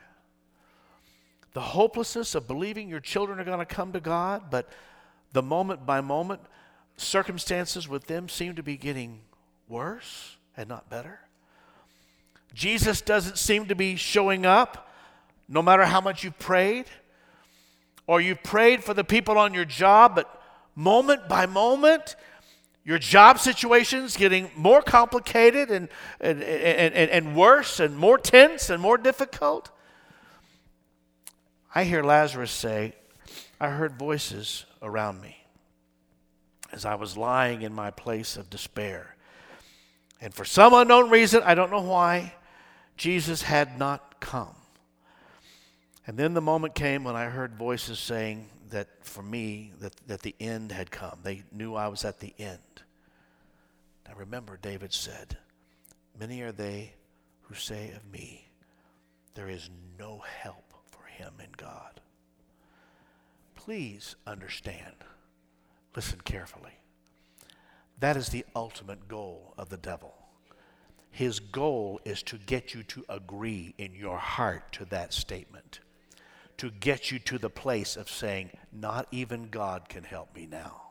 The 1.52 1.60
hopelessness 1.60 2.34
of 2.34 2.48
believing 2.48 2.88
your 2.88 3.00
children 3.00 3.38
are 3.38 3.44
going 3.44 3.58
to 3.58 3.66
come 3.66 3.92
to 3.92 4.00
God, 4.00 4.44
but 4.50 4.68
the 5.34 5.42
moment 5.42 5.84
by 5.84 6.00
moment 6.00 6.40
circumstances 6.96 7.88
with 7.88 8.06
them 8.06 8.28
seem 8.28 8.54
to 8.54 8.62
be 8.62 8.76
getting 8.76 9.20
worse 9.68 10.36
and 10.56 10.68
not 10.68 10.88
better. 10.88 11.18
Jesus 12.54 13.00
doesn't 13.00 13.36
seem 13.36 13.66
to 13.66 13.74
be 13.74 13.96
showing 13.96 14.46
up 14.46 14.88
no 15.48 15.60
matter 15.60 15.84
how 15.84 16.00
much 16.00 16.24
you've 16.24 16.38
prayed, 16.38 16.86
or 18.06 18.20
you've 18.20 18.42
prayed 18.42 18.84
for 18.84 18.94
the 18.94 19.04
people 19.04 19.36
on 19.36 19.52
your 19.52 19.64
job, 19.64 20.14
but 20.14 20.42
moment 20.74 21.28
by 21.28 21.46
moment, 21.46 22.16
your 22.84 22.98
job 22.98 23.38
situation's 23.38 24.16
getting 24.16 24.50
more 24.56 24.82
complicated 24.82 25.70
and, 25.70 25.88
and, 26.20 26.42
and, 26.42 26.94
and, 26.94 27.36
worse 27.36 27.80
and 27.80 27.96
more 27.96 28.18
tense 28.18 28.70
and 28.70 28.80
more 28.80 28.96
difficult. 28.96 29.70
I 31.74 31.84
hear 31.84 32.02
Lazarus 32.02 32.50
say, 32.50 32.94
I 33.60 33.70
heard 33.70 33.98
voices 33.98 34.64
around 34.84 35.20
me 35.20 35.36
as 36.72 36.84
I 36.84 36.94
was 36.96 37.16
lying 37.16 37.62
in 37.62 37.72
my 37.72 37.90
place 37.90 38.36
of 38.36 38.50
despair. 38.50 39.16
And 40.20 40.34
for 40.34 40.44
some 40.44 40.74
unknown 40.74 41.10
reason, 41.10 41.42
I 41.44 41.54
don't 41.54 41.70
know 41.70 41.80
why, 41.80 42.34
Jesus 42.96 43.42
had 43.42 43.78
not 43.78 44.20
come. 44.20 44.54
And 46.06 46.18
then 46.18 46.34
the 46.34 46.40
moment 46.40 46.74
came 46.74 47.04
when 47.04 47.16
I 47.16 47.26
heard 47.26 47.54
voices 47.54 47.98
saying 47.98 48.48
that 48.70 48.88
for 49.02 49.22
me, 49.22 49.72
that, 49.80 49.94
that 50.06 50.22
the 50.22 50.34
end 50.40 50.72
had 50.72 50.90
come. 50.90 51.18
They 51.22 51.44
knew 51.52 51.74
I 51.74 51.88
was 51.88 52.04
at 52.04 52.20
the 52.20 52.34
end. 52.38 52.58
Now 54.06 54.14
remember, 54.16 54.58
David 54.60 54.92
said, 54.92 55.38
Many 56.18 56.42
are 56.42 56.52
they 56.52 56.92
who 57.42 57.54
say 57.54 57.92
of 57.96 58.10
me, 58.12 58.48
there 59.34 59.48
is 59.48 59.70
no 59.98 60.22
help 60.40 60.72
for 60.90 61.04
him 61.06 61.32
in 61.40 61.50
God. 61.56 62.00
Please 63.64 64.14
understand, 64.26 64.92
listen 65.96 66.20
carefully. 66.22 66.74
That 67.98 68.14
is 68.14 68.28
the 68.28 68.44
ultimate 68.54 69.08
goal 69.08 69.54
of 69.56 69.70
the 69.70 69.78
devil. 69.78 70.12
His 71.10 71.40
goal 71.40 71.98
is 72.04 72.22
to 72.24 72.36
get 72.36 72.74
you 72.74 72.82
to 72.82 73.06
agree 73.08 73.74
in 73.78 73.94
your 73.94 74.18
heart 74.18 74.70
to 74.72 74.84
that 74.86 75.14
statement, 75.14 75.80
to 76.58 76.70
get 76.70 77.10
you 77.10 77.18
to 77.20 77.38
the 77.38 77.48
place 77.48 77.96
of 77.96 78.10
saying, 78.10 78.50
Not 78.70 79.08
even 79.10 79.48
God 79.48 79.88
can 79.88 80.04
help 80.04 80.36
me 80.36 80.46
now. 80.46 80.82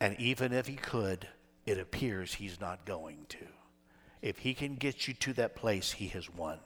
And 0.00 0.18
even 0.18 0.54
if 0.54 0.68
he 0.68 0.76
could, 0.76 1.28
it 1.66 1.78
appears 1.78 2.32
he's 2.32 2.62
not 2.62 2.86
going 2.86 3.26
to. 3.28 3.46
If 4.22 4.38
he 4.38 4.54
can 4.54 4.76
get 4.76 5.06
you 5.06 5.12
to 5.12 5.34
that 5.34 5.54
place, 5.54 5.92
he 5.92 6.06
has 6.08 6.30
won. 6.30 6.60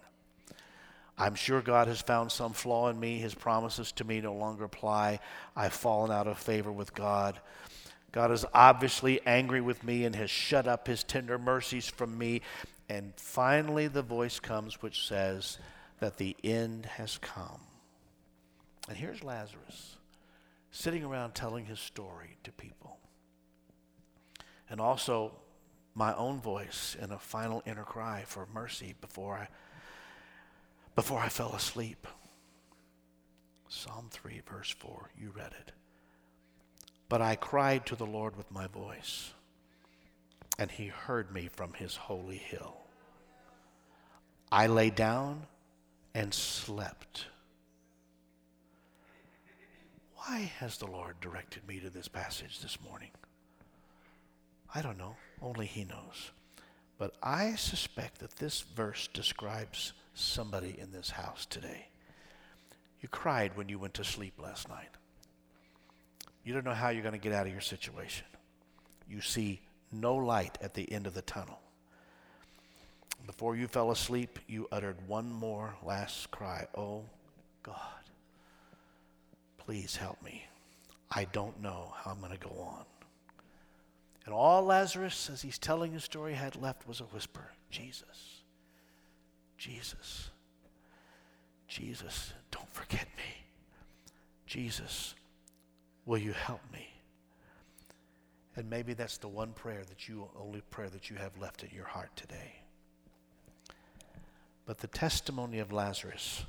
I'm 1.22 1.36
sure 1.36 1.62
God 1.62 1.86
has 1.86 2.02
found 2.02 2.32
some 2.32 2.52
flaw 2.52 2.88
in 2.88 2.98
me. 2.98 3.16
His 3.18 3.32
promises 3.32 3.92
to 3.92 4.04
me 4.04 4.20
no 4.20 4.34
longer 4.34 4.64
apply. 4.64 5.20
I've 5.54 5.72
fallen 5.72 6.10
out 6.10 6.26
of 6.26 6.36
favor 6.36 6.72
with 6.72 6.94
God. 6.94 7.38
God 8.10 8.32
is 8.32 8.44
obviously 8.52 9.20
angry 9.24 9.60
with 9.60 9.84
me 9.84 10.04
and 10.04 10.16
has 10.16 10.30
shut 10.30 10.66
up 10.66 10.88
his 10.88 11.04
tender 11.04 11.38
mercies 11.38 11.88
from 11.88 12.18
me. 12.18 12.42
And 12.88 13.12
finally, 13.14 13.86
the 13.86 14.02
voice 14.02 14.40
comes 14.40 14.82
which 14.82 15.06
says 15.06 15.58
that 16.00 16.16
the 16.16 16.34
end 16.42 16.86
has 16.86 17.18
come. 17.18 17.60
And 18.88 18.98
here's 18.98 19.22
Lazarus 19.22 19.98
sitting 20.72 21.04
around 21.04 21.36
telling 21.36 21.66
his 21.66 21.78
story 21.78 22.36
to 22.42 22.50
people. 22.50 22.98
And 24.68 24.80
also, 24.80 25.34
my 25.94 26.16
own 26.16 26.40
voice 26.40 26.96
in 27.00 27.12
a 27.12 27.18
final 27.18 27.62
inner 27.64 27.84
cry 27.84 28.24
for 28.26 28.48
mercy 28.52 28.96
before 29.00 29.36
I, 29.36 29.48
before 30.94 31.20
I 31.20 31.28
fell 31.28 31.54
asleep. 31.54 32.06
Psalm 33.68 34.08
3, 34.10 34.42
verse 34.46 34.70
4, 34.70 35.10
you 35.18 35.32
read 35.34 35.52
it. 35.60 35.72
But 37.08 37.22
I 37.22 37.36
cried 37.36 37.86
to 37.86 37.96
the 37.96 38.06
Lord 38.06 38.36
with 38.36 38.50
my 38.50 38.66
voice, 38.66 39.32
and 40.58 40.70
he 40.70 40.86
heard 40.86 41.32
me 41.32 41.48
from 41.48 41.72
his 41.74 41.96
holy 41.96 42.36
hill. 42.36 42.76
I 44.50 44.66
lay 44.66 44.90
down 44.90 45.46
and 46.14 46.34
slept. 46.34 47.26
Why 50.16 50.52
has 50.58 50.76
the 50.76 50.86
Lord 50.86 51.20
directed 51.20 51.66
me 51.66 51.80
to 51.80 51.90
this 51.90 52.08
passage 52.08 52.60
this 52.60 52.78
morning? 52.80 53.10
I 54.74 54.82
don't 54.82 54.98
know. 54.98 55.16
Only 55.40 55.66
He 55.66 55.84
knows. 55.84 56.30
But 56.98 57.14
I 57.22 57.56
suspect 57.56 58.20
that 58.20 58.36
this 58.36 58.60
verse 58.60 59.08
describes 59.08 59.92
somebody 60.14 60.76
in 60.78 60.92
this 60.92 61.10
house 61.10 61.46
today. 61.46 61.86
You 63.00 63.08
cried 63.08 63.56
when 63.56 63.68
you 63.68 63.78
went 63.78 63.94
to 63.94 64.04
sleep 64.04 64.34
last 64.40 64.68
night. 64.68 64.88
You 66.44 66.54
don't 66.54 66.64
know 66.64 66.74
how 66.74 66.90
you're 66.90 67.02
going 67.02 67.12
to 67.12 67.18
get 67.18 67.32
out 67.32 67.46
of 67.46 67.52
your 67.52 67.60
situation. 67.60 68.26
You 69.08 69.20
see 69.20 69.60
no 69.90 70.16
light 70.16 70.58
at 70.60 70.74
the 70.74 70.90
end 70.90 71.06
of 71.06 71.14
the 71.14 71.22
tunnel. 71.22 71.60
Before 73.26 73.54
you 73.54 73.68
fell 73.68 73.90
asleep, 73.90 74.38
you 74.48 74.66
uttered 74.72 74.96
one 75.06 75.30
more 75.30 75.74
last 75.84 76.30
cry 76.30 76.66
Oh, 76.76 77.04
God, 77.62 77.76
please 79.58 79.96
help 79.96 80.20
me. 80.22 80.44
I 81.10 81.24
don't 81.32 81.60
know 81.62 81.92
how 81.96 82.10
I'm 82.10 82.20
going 82.20 82.32
to 82.32 82.38
go 82.38 82.56
on. 82.60 82.84
And 84.24 84.34
all 84.34 84.64
Lazarus, 84.64 85.30
as 85.32 85.42
he's 85.42 85.58
telling 85.58 85.92
his 85.92 86.04
story, 86.04 86.34
had 86.34 86.56
left 86.56 86.86
was 86.86 87.00
a 87.00 87.04
whisper 87.04 87.50
Jesus, 87.70 88.31
Jesus, 89.62 90.30
Jesus, 91.68 92.32
don't 92.50 92.72
forget 92.74 93.06
me. 93.16 93.46
Jesus, 94.44 95.14
Will 96.04 96.18
you 96.18 96.32
help 96.32 96.60
me? 96.72 96.88
And 98.56 98.68
maybe 98.68 98.92
that's 98.92 99.18
the 99.18 99.28
one 99.28 99.52
prayer 99.52 99.82
that 99.88 100.08
you, 100.08 100.28
only 100.38 100.60
prayer 100.70 100.90
that 100.90 101.08
you 101.08 101.16
have 101.16 101.38
left 101.38 101.62
in 101.62 101.70
your 101.74 101.86
heart 101.86 102.10
today. 102.16 102.56
But 104.66 104.78
the 104.78 104.88
testimony 104.88 105.58
of 105.58 105.72
Lazarus, 105.72 106.44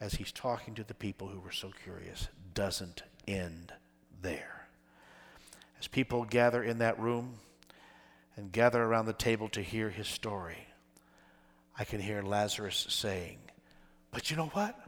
as 0.00 0.14
he's 0.14 0.30
talking 0.30 0.74
to 0.74 0.84
the 0.84 0.94
people 0.94 1.28
who 1.28 1.40
were 1.40 1.52
so 1.52 1.72
curious, 1.82 2.28
doesn't 2.54 3.02
end 3.26 3.72
there. 4.20 4.68
As 5.80 5.88
people 5.88 6.24
gather 6.24 6.62
in 6.62 6.78
that 6.78 7.00
room 7.00 7.34
and 8.36 8.52
gather 8.52 8.82
around 8.82 9.06
the 9.06 9.12
table 9.12 9.48
to 9.48 9.62
hear 9.62 9.90
his 9.90 10.06
story, 10.06 10.68
I 11.78 11.84
can 11.84 12.00
hear 12.00 12.22
Lazarus 12.22 12.86
saying, 12.88 13.38
But 14.10 14.30
you 14.30 14.36
know 14.36 14.48
what? 14.48 14.78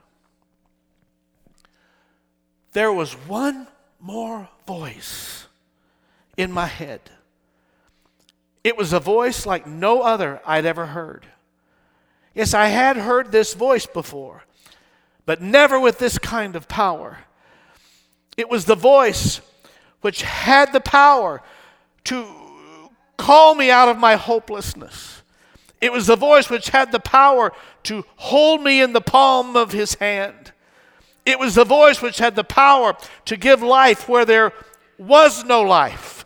There 2.73 2.93
was 2.93 3.13
one 3.13 3.69
more 4.01 4.49
voice 4.67 5.47
in 6.37 6.53
my 6.53 6.67
head. 6.67 7.01
It 8.63 8.77
was 8.77 8.93
a 8.93 9.01
voice 9.01 9.47
like 9.47 9.67
no 9.67 10.03
other 10.03 10.41
I'd 10.45 10.67
ever 10.67 10.87
heard. 10.87 11.27
Yes, 12.35 12.53
I 12.53 12.67
had 12.67 12.97
heard 12.97 13.31
this 13.31 13.55
voice 13.55 13.87
before, 13.87 14.43
but 15.25 15.41
never 15.41 15.79
with 15.79 15.99
this 15.99 16.19
kind 16.19 16.57
of 16.57 16.67
power. 16.67 17.19
It 18.37 18.51
was 18.51 18.65
the 18.65 18.75
voice 18.75 19.41
which 20.01 20.23
had 20.23 20.73
the 20.73 20.81
power 20.81 21.43
to 22.05 22.27
call 23.17 23.55
me 23.55 23.71
out 23.71 23.89
of 23.89 23.99
my 23.99 24.17
hopelessness. 24.17 25.23
It 25.85 25.93
was 25.93 26.07
the 26.07 26.17
voice 26.17 26.49
which 26.49 26.71
had 26.71 26.93
the 26.93 26.99
power 26.99 27.53
to 27.83 28.07
hold 28.17 28.63
me 28.63 28.81
in 28.81 28.95
the 28.95 29.03
palm 29.03 29.55
of 29.55 29.73
his 29.73 29.97
hand. 29.97 30.53
It 31.27 31.39
was 31.39 31.57
the 31.57 31.67
voice 31.67 32.01
which 32.01 32.17
had 32.17 32.37
the 32.37 32.43
power 32.43 32.97
to 33.27 33.37
give 33.37 33.63
life 33.63 34.09
where 34.09 34.25
there 34.25 34.55
was 34.97 35.45
no 35.45 35.61
life. 35.61 36.25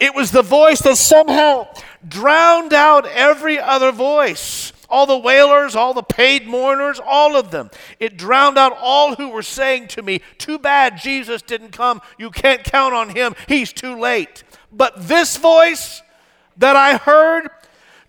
It 0.00 0.16
was 0.16 0.32
the 0.32 0.42
voice 0.42 0.80
that 0.80 0.96
somehow 0.96 1.68
drowned 2.08 2.72
out 2.72 3.06
every 3.06 3.56
other 3.56 3.92
voice. 3.92 4.72
All 4.88 5.06
the 5.06 5.16
wailers, 5.16 5.76
all 5.76 5.94
the 5.94 6.02
paid 6.02 6.48
mourners, 6.48 6.98
all 7.06 7.36
of 7.36 7.52
them. 7.52 7.70
It 8.00 8.16
drowned 8.16 8.58
out 8.58 8.76
all 8.80 9.14
who 9.14 9.28
were 9.28 9.42
saying 9.42 9.88
to 9.88 10.02
me, 10.02 10.22
Too 10.38 10.58
bad 10.58 10.98
Jesus 10.98 11.40
didn't 11.40 11.70
come. 11.70 12.02
You 12.18 12.30
can't 12.32 12.64
count 12.64 12.94
on 12.94 13.10
him. 13.10 13.36
He's 13.46 13.72
too 13.72 13.96
late. 13.96 14.42
But 14.72 15.06
this 15.06 15.36
voice 15.36 16.02
that 16.56 16.74
I 16.74 16.96
heard 16.96 17.48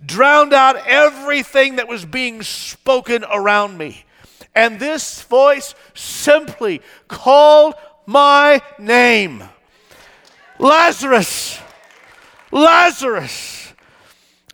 drowned 0.05 0.53
out 0.53 0.75
everything 0.87 1.77
that 1.77 1.87
was 1.87 2.05
being 2.05 2.41
spoken 2.41 3.23
around 3.23 3.77
me. 3.77 4.05
And 4.55 4.79
this 4.79 5.23
voice 5.23 5.73
simply 5.93 6.81
called 7.07 7.75
my 8.05 8.61
name 8.77 9.43
Lazarus, 10.59 11.59
Lazarus. 12.51 13.73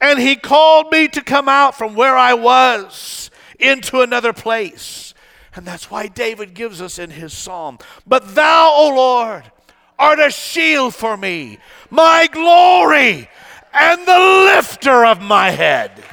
And 0.02 0.18
he 0.18 0.38
called 0.38 0.92
me 0.92 1.10
to 1.10 1.22
come 1.22 1.50
out 1.50 1.78
from 1.78 1.94
where 1.94 2.16
I 2.16 2.34
was 2.34 3.30
into 3.60 4.02
another 4.02 4.32
place. 4.32 5.14
And 5.56 5.66
that's 5.66 5.92
why 5.92 6.08
David 6.08 6.54
gives 6.54 6.82
us 6.82 7.00
in 7.00 7.10
his 7.10 7.34
psalm. 7.34 7.80
But 8.08 8.36
thou, 8.36 8.72
O 8.74 8.96
Lord, 8.96 9.44
art 9.98 10.20
a 10.20 10.32
shield 10.32 10.96
for 10.96 11.18
me, 11.18 11.58
my 11.90 12.28
glory, 12.32 13.30
and 13.74 14.08
the 14.08 14.20
lifter 14.54 15.06
of 15.06 15.22
my 15.22 15.52
head. 15.52 16.04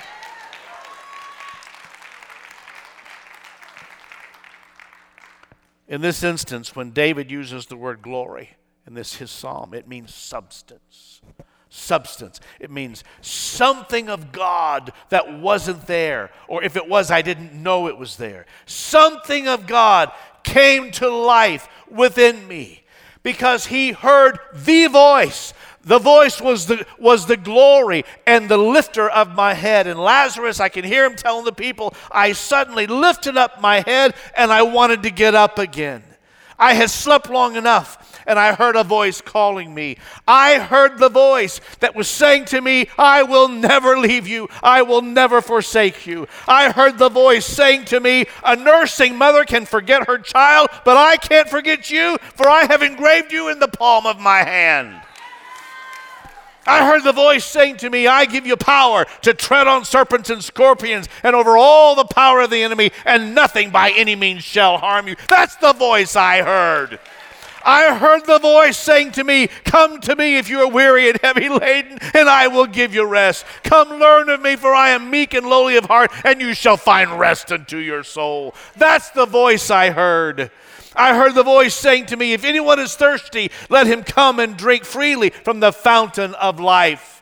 In 5.89 6.01
this 6.01 6.23
instance, 6.25 6.75
when 6.75 6.91
David 6.91 7.31
uses 7.31 7.67
the 7.67 7.77
word 7.77 8.03
glory 8.03 8.51
in 8.87 8.95
this 8.95 9.17
his 9.17 9.31
psalm, 9.31 9.73
it 9.73 9.87
means 9.87 10.13
substance. 10.13 11.21
Substance. 11.69 12.41
It 12.59 12.71
means 12.71 13.05
something 13.21 14.09
of 14.09 14.33
God 14.33 14.93
that 15.11 15.39
wasn't 15.39 15.87
there, 15.87 16.31
or 16.49 16.63
if 16.65 16.77
it 16.77 16.89
was, 16.89 17.11
I 17.11 17.23
didn't 17.23 17.53
know 17.53 17.87
it 17.87 17.99
was 17.99 18.17
there. 18.17 18.47
Something 18.65 19.47
of 19.47 19.67
God 19.67 20.11
came 20.43 20.91
to 20.93 21.09
life 21.09 21.69
within 21.91 22.49
me 22.49 22.85
because 23.23 23.67
he 23.67 23.93
heard 23.93 24.39
the 24.55 24.87
voice 24.87 25.53
the 25.87 26.01
voice 26.01 26.41
was 26.41 26.67
the, 26.67 26.85
was 26.99 27.27
the 27.27 27.37
glory 27.37 28.05
and 28.27 28.49
the 28.49 28.57
lifter 28.57 29.09
of 29.09 29.37
my 29.37 29.55
head. 29.55 29.87
And 29.87 30.01
Lazarus, 30.01 30.59
I 30.59 30.69
can 30.69 30.85
hear 30.85 31.05
him 31.05 31.15
telling 31.15 31.45
the 31.45 31.53
people, 31.53 31.95
I 32.11 32.33
suddenly 32.33 32.89
lifted 32.89 33.37
up 33.37 33.61
my 33.61 33.83
head 33.83 34.15
and 34.37 34.53
I 34.53 34.63
wanted 34.63 35.05
to 35.05 35.11
get 35.11 35.37
up 35.37 35.61
again. 35.61 36.03
I 36.59 36.75
had 36.75 36.91
slept 36.91 37.31
long 37.31 37.55
enough 37.55 38.21
and 38.27 38.37
I 38.37 38.55
heard 38.55 38.75
a 38.75 38.83
voice 38.83 39.21
calling 39.21 39.73
me. 39.73 39.99
I 40.27 40.59
heard 40.59 40.99
the 40.99 41.09
voice 41.09 41.61
that 41.79 41.95
was 41.95 42.09
saying 42.09 42.47
to 42.47 42.61
me, 42.61 42.89
I 42.99 43.23
will 43.23 43.47
never 43.47 43.97
leave 43.97 44.27
you. 44.27 44.49
I 44.65 44.83
will 44.83 45.03
never 45.03 45.41
forsake 45.41 46.05
you. 46.05 46.27
I 46.49 46.73
heard 46.73 46.99
the 46.99 47.11
voice 47.11 47.47
saying 47.47 47.85
to 47.87 48.01
me, 48.01 48.27
A 48.43 48.57
nursing 48.57 49.17
mother 49.17 49.45
can 49.45 49.67
forget 49.67 50.09
her 50.09 50.19
child, 50.19 50.69
but 50.85 50.97
I 50.97 51.17
can't 51.17 51.49
forget 51.49 51.93
you, 51.93 52.19
for 52.35 52.49
I 52.49 52.65
have 52.65 52.83
engraved 52.83 53.33
you 53.33 53.49
in 53.49 53.61
the 53.61 53.69
palm 53.69 54.05
of 54.05 54.19
my 54.19 54.39
hand. 54.39 55.03
I 56.67 56.85
heard 56.87 57.05
the 57.05 57.13
voice 57.13 57.45
saying 57.45 57.77
to 57.79 57.91
me, 57.91 58.07
I 58.07 58.25
give 58.25 58.47
you 58.47 58.57
power 58.57 59.07
to 59.23 59.35
tread 59.35 59.67
on 59.67 59.85
serpents 59.85 60.31
and 60.31 60.43
scorpions 60.43 61.09
and 61.23 61.37
over 61.37 61.57
all 61.57 61.95
the 61.95 62.05
power 62.05 62.41
of 62.41 62.51
the 62.51 62.63
enemy, 62.63 62.91
and 63.05 63.35
nothing 63.35 63.71
by 63.71 63.91
any 63.91 64.17
means 64.17 64.43
shall 64.43 64.79
harm 64.79 65.09
you. 65.09 65.17
That's 65.29 65.57
the 65.57 65.73
voice 65.73 66.17
I 66.17 66.43
heard. 66.43 66.99
I 67.67 67.97
heard 67.97 68.27
the 68.27 68.39
voice 68.39 68.77
saying 68.77 69.13
to 69.13 69.25
me, 69.25 69.49
Come 69.65 70.01
to 70.03 70.15
me 70.15 70.39
if 70.39 70.49
you 70.49 70.61
are 70.61 70.71
weary 70.71 71.11
and 71.11 71.19
heavy 71.21 71.49
laden, 71.49 71.99
and 72.15 72.29
I 72.29 72.47
will 72.47 72.67
give 72.67 72.95
you 72.95 73.05
rest. 73.05 73.45
Come 73.65 73.89
learn 73.89 74.29
of 74.29 74.41
me, 74.41 74.55
for 74.55 74.73
I 74.73 74.91
am 74.91 75.11
meek 75.11 75.35
and 75.35 75.45
lowly 75.45 75.77
of 75.77 75.87
heart, 75.87 76.13
and 76.25 76.41
you 76.41 76.55
shall 76.55 76.77
find 76.77 77.19
rest 77.19 77.51
unto 77.51 77.79
your 77.79 78.05
soul. 78.05 78.55
That's 78.77 79.11
the 79.11 79.27
voice 79.27 79.69
I 79.69 79.91
heard. 79.91 80.53
I 80.97 81.15
heard 81.15 81.35
the 81.35 81.43
voice 81.43 81.75
saying 81.75 82.07
to 82.07 82.17
me, 82.17 82.33
If 82.33 82.45
anyone 82.45 82.81
is 82.81 82.95
thirsty, 82.95 83.51
let 83.69 83.87
him 83.87 84.03
come 84.03 84.41
and 84.41 84.57
drink 84.57 84.85
freely 84.85 85.31
from 85.31 85.61
the 85.61 85.73
fountain 85.73 86.35
of 86.35 86.59
life. 86.59 87.17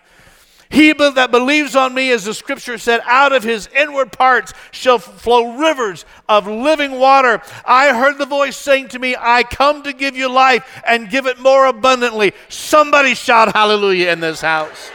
He 0.74 0.92
that 0.92 1.30
believes 1.30 1.76
on 1.76 1.94
me, 1.94 2.10
as 2.10 2.24
the 2.24 2.34
scripture 2.34 2.78
said, 2.78 3.00
out 3.04 3.32
of 3.32 3.44
his 3.44 3.68
inward 3.76 4.10
parts 4.10 4.52
shall 4.72 4.98
flow 4.98 5.56
rivers 5.56 6.04
of 6.28 6.48
living 6.48 6.98
water. 6.98 7.40
I 7.64 7.96
heard 7.96 8.18
the 8.18 8.26
voice 8.26 8.56
saying 8.56 8.88
to 8.88 8.98
me, 8.98 9.14
I 9.16 9.44
come 9.44 9.84
to 9.84 9.92
give 9.92 10.16
you 10.16 10.28
life 10.28 10.82
and 10.84 11.08
give 11.08 11.26
it 11.26 11.38
more 11.38 11.66
abundantly. 11.66 12.32
Somebody 12.48 13.14
shout 13.14 13.54
hallelujah 13.54 14.10
in 14.10 14.18
this 14.18 14.40
house. 14.40 14.90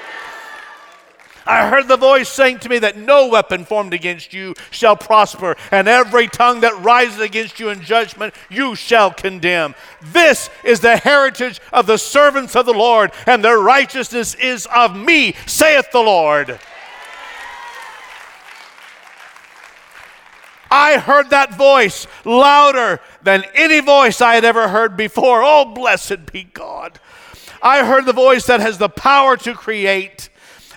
I 1.50 1.68
heard 1.68 1.88
the 1.88 1.98
voice 1.98 2.30
saying 2.30 2.60
to 2.60 2.70
me 2.70 2.78
that 2.78 2.96
no 2.96 3.28
weapon 3.28 3.66
formed 3.66 3.92
against 3.92 4.34
you 4.34 4.54
shall 4.70 4.96
prosper, 4.96 5.56
and 5.72 5.88
every 5.88 6.28
tongue 6.28 6.60
that 6.60 6.80
rises 6.80 7.20
against 7.20 7.60
you 7.60 7.70
in 7.70 7.82
judgment 7.82 8.36
you 8.52 8.76
shall 8.76 9.10
condemn. 9.10 9.74
This 10.00 10.52
is 10.64 10.80
the 10.80 10.98
heritage 10.98 11.60
of 11.74 11.88
the 11.88 11.98
servants 11.98 12.56
of 12.56 12.68
the 12.68 12.74
Lord, 12.74 13.12
and 13.26 13.44
their 13.44 13.58
righteousness 13.58 14.36
is 14.36 14.68
of 14.68 14.96
me, 14.96 15.34
saith 15.48 15.90
the 15.92 16.02
Lord. 16.02 16.60
I 20.70 21.00
heard 21.00 21.32
that 21.32 21.56
voice 21.56 22.06
louder 22.26 23.00
than 23.24 23.44
any 23.56 23.80
voice 23.80 24.22
I 24.22 24.36
had 24.36 24.46
ever 24.46 24.68
heard 24.68 24.96
before. 24.96 25.42
Oh, 25.44 25.66
blessed 25.66 26.32
be 26.32 26.44
God. 26.44 27.00
I 27.60 27.84
heard 27.84 28.06
the 28.06 28.14
voice 28.14 28.46
that 28.46 28.60
has 28.60 28.78
the 28.78 28.88
power 28.88 29.36
to 29.38 29.56
create. 29.56 30.30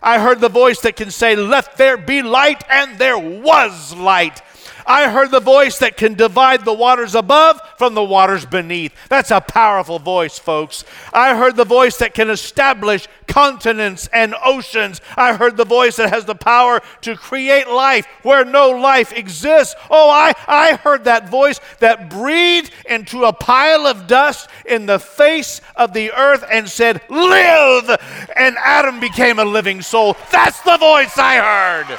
I 0.02 0.18
heard 0.18 0.40
the 0.40 0.48
voice 0.48 0.80
that 0.80 0.96
can 0.96 1.10
say, 1.10 1.36
Let 1.36 1.76
there 1.76 1.96
be 1.96 2.22
light, 2.22 2.64
and 2.68 2.98
there 2.98 3.18
was 3.18 3.94
light. 3.94 4.42
I 4.86 5.10
heard 5.10 5.30
the 5.30 5.40
voice 5.40 5.78
that 5.78 5.96
can 5.96 6.14
divide 6.14 6.64
the 6.64 6.72
waters 6.72 7.14
above 7.14 7.60
from 7.78 7.94
the 7.94 8.04
waters 8.04 8.46
beneath. 8.46 8.92
That's 9.08 9.30
a 9.30 9.40
powerful 9.40 9.98
voice, 9.98 10.38
folks. 10.38 10.84
I 11.12 11.36
heard 11.36 11.56
the 11.56 11.64
voice 11.64 11.98
that 11.98 12.14
can 12.14 12.30
establish 12.30 13.08
continents 13.26 14.08
and 14.12 14.34
oceans. 14.44 15.00
I 15.16 15.34
heard 15.34 15.56
the 15.56 15.64
voice 15.64 15.96
that 15.96 16.10
has 16.10 16.24
the 16.24 16.34
power 16.34 16.80
to 17.02 17.16
create 17.16 17.68
life 17.68 18.06
where 18.22 18.44
no 18.44 18.70
life 18.70 19.12
exists. 19.12 19.74
Oh, 19.90 20.10
I, 20.10 20.34
I 20.46 20.74
heard 20.76 21.04
that 21.04 21.28
voice 21.28 21.60
that 21.78 22.10
breathed 22.10 22.72
into 22.88 23.24
a 23.24 23.32
pile 23.32 23.86
of 23.86 24.06
dust 24.06 24.48
in 24.66 24.86
the 24.86 24.98
face 24.98 25.60
of 25.76 25.92
the 25.92 26.12
earth 26.12 26.44
and 26.50 26.68
said, 26.68 27.00
Live! 27.08 27.88
And 28.36 28.56
Adam 28.58 29.00
became 29.00 29.38
a 29.38 29.44
living 29.44 29.82
soul. 29.82 30.16
That's 30.30 30.60
the 30.62 30.76
voice 30.76 31.16
I 31.16 31.36
heard. 31.36 31.98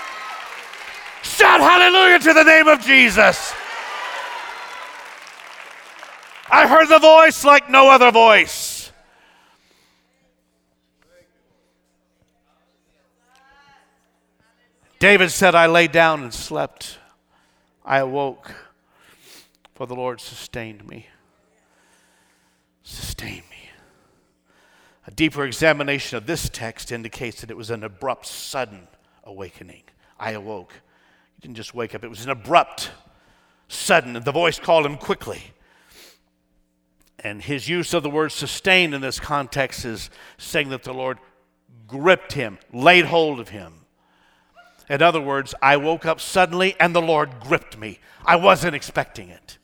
Shout 1.23 1.61
hallelujah 1.61 2.19
to 2.19 2.33
the 2.33 2.43
name 2.43 2.67
of 2.67 2.81
Jesus. 2.81 3.53
I 6.49 6.67
heard 6.67 6.87
the 6.87 6.99
voice 6.99 7.43
like 7.43 7.69
no 7.69 7.89
other 7.89 8.11
voice. 8.11 8.91
David 14.99 15.31
said, 15.31 15.55
I 15.55 15.65
lay 15.65 15.87
down 15.87 16.23
and 16.23 16.33
slept. 16.33 16.97
I 17.83 17.99
awoke, 17.99 18.53
for 19.75 19.85
the 19.85 19.95
Lord 19.95 20.21
sustained 20.21 20.87
me. 20.87 21.07
Sustained 22.83 23.43
me. 23.49 23.69
A 25.07 25.11
deeper 25.11 25.45
examination 25.45 26.17
of 26.17 26.25
this 26.25 26.47
text 26.49 26.91
indicates 26.91 27.41
that 27.41 27.51
it 27.51 27.57
was 27.57 27.69
an 27.69 27.83
abrupt, 27.83 28.25
sudden 28.25 28.87
awakening. 29.25 29.83
I 30.19 30.31
awoke 30.31 30.73
didn't 31.43 31.55
just 31.55 31.75
wake 31.75 31.93
up, 31.93 32.05
it 32.05 32.09
was 32.09 32.23
an 32.23 32.31
abrupt, 32.31 32.89
sudden. 33.67 34.13
The 34.13 34.31
voice 34.31 34.59
called 34.59 34.85
him 34.85 34.95
quickly. 34.95 35.43
And 37.19 37.41
his 37.41 37.67
use 37.67 37.93
of 37.93 38.01
the 38.01 38.09
word 38.09 38.31
sustained 38.31 38.95
in 38.95 39.01
this 39.01 39.19
context 39.19 39.83
is 39.83 40.09
saying 40.37 40.69
that 40.69 40.83
the 40.83 40.93
Lord 40.93 41.19
gripped 41.85 42.31
him, 42.31 42.59
laid 42.71 43.05
hold 43.05 43.41
of 43.41 43.49
him. 43.49 43.73
In 44.89 45.01
other 45.01 45.19
words, 45.19 45.53
I 45.61 45.75
woke 45.77 46.05
up 46.05 46.21
suddenly 46.21 46.75
and 46.79 46.95
the 46.95 47.01
Lord 47.01 47.29
gripped 47.41 47.77
me. 47.77 47.99
I 48.25 48.37
wasn't 48.37 48.75
expecting 48.75 49.27
it. 49.27 49.57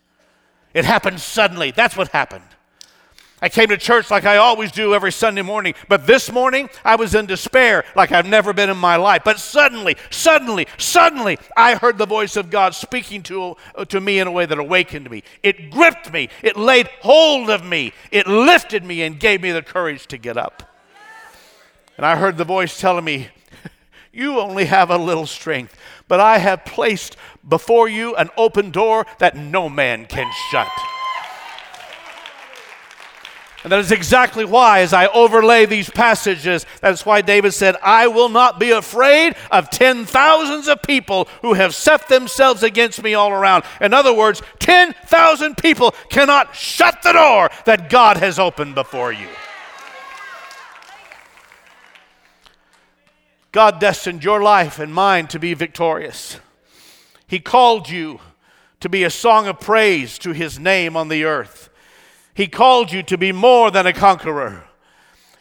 It 0.74 0.84
happened 0.84 1.22
suddenly. 1.22 1.72
That's 1.72 1.96
what 1.96 2.10
happened. 2.10 2.44
I 3.42 3.48
came 3.48 3.70
to 3.70 3.78
church 3.78 4.12
like 4.12 4.26
I 4.26 4.38
always 4.38 4.72
do 4.72 4.94
every 4.94 5.14
Sunday 5.14 5.42
morning, 5.42 5.74
but 5.88 6.06
this 6.06 6.32
morning 6.32 6.70
I 6.84 6.96
was 6.96 7.16
in 7.16 7.26
despair 7.26 7.86
like 7.96 8.12
I've 8.12 8.26
never 8.26 8.52
been 8.52 8.70
in 8.70 8.78
my 8.78 8.98
life. 8.98 9.22
But 9.24 9.40
suddenly, 9.40 9.96
suddenly, 10.10 10.68
suddenly, 10.78 11.38
I 11.56 11.76
heard 11.76 11.98
the 11.98 12.06
voice 12.06 12.36
of 12.36 12.50
God 12.50 12.76
speaking 12.76 13.24
to, 13.24 13.56
uh, 13.76 13.86
to 13.86 14.02
me 14.02 14.20
in 14.20 14.28
a 14.28 14.32
way 14.32 14.46
that 14.46 14.60
awakened 14.60 15.10
me. 15.10 15.24
It 15.42 15.72
gripped 15.72 16.12
me, 16.12 16.30
it 16.42 16.58
laid 16.58 16.90
hold 17.02 17.50
of 17.50 17.64
me, 17.64 17.94
it 18.12 18.28
lifted 18.28 18.84
me, 18.84 19.04
and 19.04 19.20
gave 19.20 19.42
me 19.42 19.52
the 19.52 19.62
courage 19.62 20.08
to 20.08 20.18
get 20.18 20.36
up. 20.36 20.64
And 21.96 22.06
I 22.06 22.18
heard 22.18 22.38
the 22.38 22.46
voice 22.46 22.80
telling 22.80 23.06
me, 23.06 23.30
You 24.12 24.40
only 24.40 24.66
have 24.66 24.90
a 24.90 24.98
little 24.98 25.28
strength, 25.28 25.78
but 26.10 26.20
I 26.20 26.40
have 26.40 26.66
placed 26.66 27.16
before 27.48 27.88
you 27.88 28.16
an 28.18 28.30
open 28.36 28.72
door 28.72 29.06
that 29.20 29.38
no 29.38 29.70
man 29.70 30.08
can 30.08 30.30
shut. 30.52 30.68
And 33.64 33.74
that 33.74 33.80
is 33.80 33.92
exactly 33.92 34.46
why, 34.46 34.80
as 34.80 34.94
I 34.94 35.08
overlay 35.08 35.66
these 35.66 35.90
passages, 35.90 36.66
that's 36.80 37.06
why 37.06 37.22
David 37.22 37.54
said, 37.54 37.76
I 37.84 38.08
will 38.08 38.30
not 38.30 38.58
be 38.58 38.72
afraid 38.72 39.36
of 39.52 39.70
ten 39.70 40.06
thousands 40.06 40.70
of 40.70 40.82
people 40.82 41.28
who 41.42 41.54
have 41.54 41.76
set 41.76 42.08
themselves 42.08 42.64
against 42.64 43.04
me 43.04 43.16
all 43.16 43.32
around. 43.32 43.66
In 43.82 43.94
other 43.94 44.14
words, 44.14 44.42
10,000 44.60 45.58
people 45.58 45.92
cannot 46.10 46.56
shut 46.56 47.02
the 47.04 47.12
door 47.12 47.50
that 47.66 47.90
God 47.90 48.16
has 48.18 48.40
opened 48.40 48.76
before 48.76 49.12
you. 49.12 49.28
God 53.52 53.80
destined 53.80 54.24
your 54.24 54.42
life 54.42 54.80
and 54.80 54.94
mine 54.94 55.28
to 55.28 55.40
be 55.40 55.54
victorious. 55.54 56.40
He 57.28 57.40
called 57.40 57.90
you 57.90 58.22
to 58.80 58.88
be 58.88 59.04
a 59.04 59.10
song 59.10 59.48
of 59.48 59.60
praise 59.60 60.18
to 60.20 60.32
His 60.32 60.58
name 60.58 60.96
on 60.96 61.10
the 61.10 61.26
earth. 61.26 61.69
He 62.40 62.48
called 62.48 62.94
you 62.94 63.04
to 63.04 63.18
be 63.18 63.34
more 63.34 63.70
than 63.70 63.86
a 63.86 63.92
conqueror. 63.92 64.64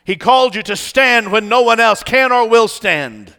He 0.05 0.17
called 0.17 0.57
you 0.57 0.65
to 0.65 0.75
stand 0.75 1.31
when 1.31 1.49
no 1.49 1.63
one 1.63 1.79
else 1.79 2.03
can 2.03 2.33
or 2.33 2.49
will 2.49 2.67
stand. 2.67 3.37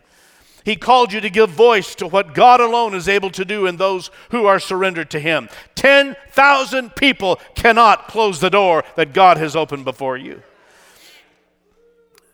He 0.64 0.78
called 0.78 1.12
you 1.12 1.20
to 1.20 1.30
give 1.30 1.50
voice 1.50 1.94
to 1.96 2.08
what 2.08 2.34
God 2.34 2.62
alone 2.62 2.96
is 2.96 3.10
able 3.10 3.30
to 3.32 3.44
do 3.44 3.68
in 3.68 3.76
those 3.76 4.12
who 4.32 4.46
are 4.46 4.62
surrendered 4.62 5.10
to 5.10 5.20
Him. 5.20 5.50
10,000 5.76 6.96
people 6.96 7.38
cannot 7.54 8.08
close 8.08 8.40
the 8.40 8.50
door 8.50 8.86
that 8.96 9.12
God 9.12 9.36
has 9.36 9.58
opened 9.58 9.84
before 9.84 10.16
you. 10.16 10.42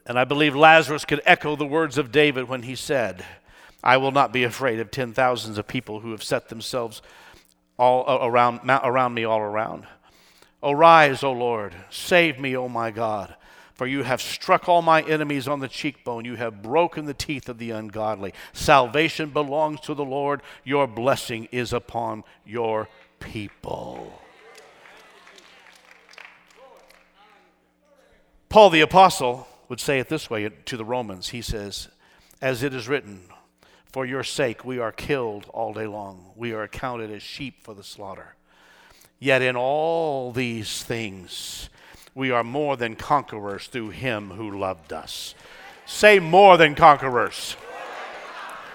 And 0.06 0.20
I 0.20 0.26
believe 0.26 0.56
Lazarus 0.56 1.06
could 1.06 1.24
echo 1.26 1.56
the 1.56 1.66
words 1.66 1.98
of 1.98 2.12
David 2.12 2.48
when 2.48 2.62
he 2.62 2.76
said, 2.76 3.26
I 3.84 3.98
will 3.98 4.12
not 4.12 4.32
be 4.32 4.44
afraid 4.44 4.80
of 4.80 4.92
ten 4.92 5.12
thousands 5.12 5.58
of 5.58 5.68
people 5.68 6.02
who 6.02 6.12
have 6.12 6.22
set 6.22 6.50
themselves 6.50 7.02
all 7.80 8.08
uh, 8.08 8.28
around, 8.28 8.60
around 8.70 9.16
me 9.16 9.24
all 9.24 9.40
around. 9.40 9.88
Arise, 10.66 11.24
O 11.24 11.32
Lord, 11.32 11.76
save 11.92 12.40
me, 12.40 12.58
O 12.58 12.68
my 12.68 12.90
God. 12.90 13.36
For 13.76 13.86
you 13.86 14.04
have 14.04 14.22
struck 14.22 14.68
all 14.68 14.82
my 14.82 15.02
enemies 15.04 15.48
on 15.48 15.60
the 15.60 15.68
cheekbone. 15.68 16.26
You 16.26 16.38
have 16.38 16.64
broken 16.64 17.06
the 17.06 17.14
teeth 17.14 17.50
of 17.50 17.60
the 17.60 17.72
ungodly. 17.72 18.34
Salvation 18.52 19.30
belongs 19.30 19.82
to 19.82 19.94
the 19.94 20.06
Lord. 20.06 20.42
Your 20.64 20.88
blessing 20.88 21.50
is 21.52 21.72
upon 21.72 22.24
your 22.46 22.88
people. 23.20 24.22
Paul 28.50 28.70
the 28.70 28.82
Apostle 28.82 29.48
would 29.68 29.82
say 29.82 30.00
it 30.00 30.08
this 30.08 30.30
way 30.30 30.50
to 30.50 30.78
the 30.78 30.86
Romans. 30.86 31.30
He 31.30 31.42
says, 31.42 31.90
As 32.42 32.64
it 32.64 32.74
is 32.74 32.88
written, 32.88 33.24
for 33.92 34.06
your 34.06 34.24
sake 34.24 34.64
we 34.64 34.80
are 34.80 34.94
killed 34.94 35.46
all 35.50 35.74
day 35.74 35.88
long, 35.88 36.32
we 36.36 36.54
are 36.54 36.64
accounted 36.64 37.12
as 37.12 37.22
sheep 37.22 37.62
for 37.62 37.74
the 37.74 37.84
slaughter. 37.84 38.36
Yet 39.20 39.42
in 39.42 39.56
all 39.56 40.32
these 40.32 40.84
things, 40.84 41.70
we 42.14 42.32
are 42.32 42.44
more 42.44 42.78
than 42.78 42.96
conquerors 42.96 43.68
through 43.68 43.90
him 43.90 44.32
who 44.32 44.58
loved 44.58 44.94
us. 44.94 45.36
Say 45.86 46.20
more 46.20 46.58
than 46.58 46.76
conquerors. 46.76 47.56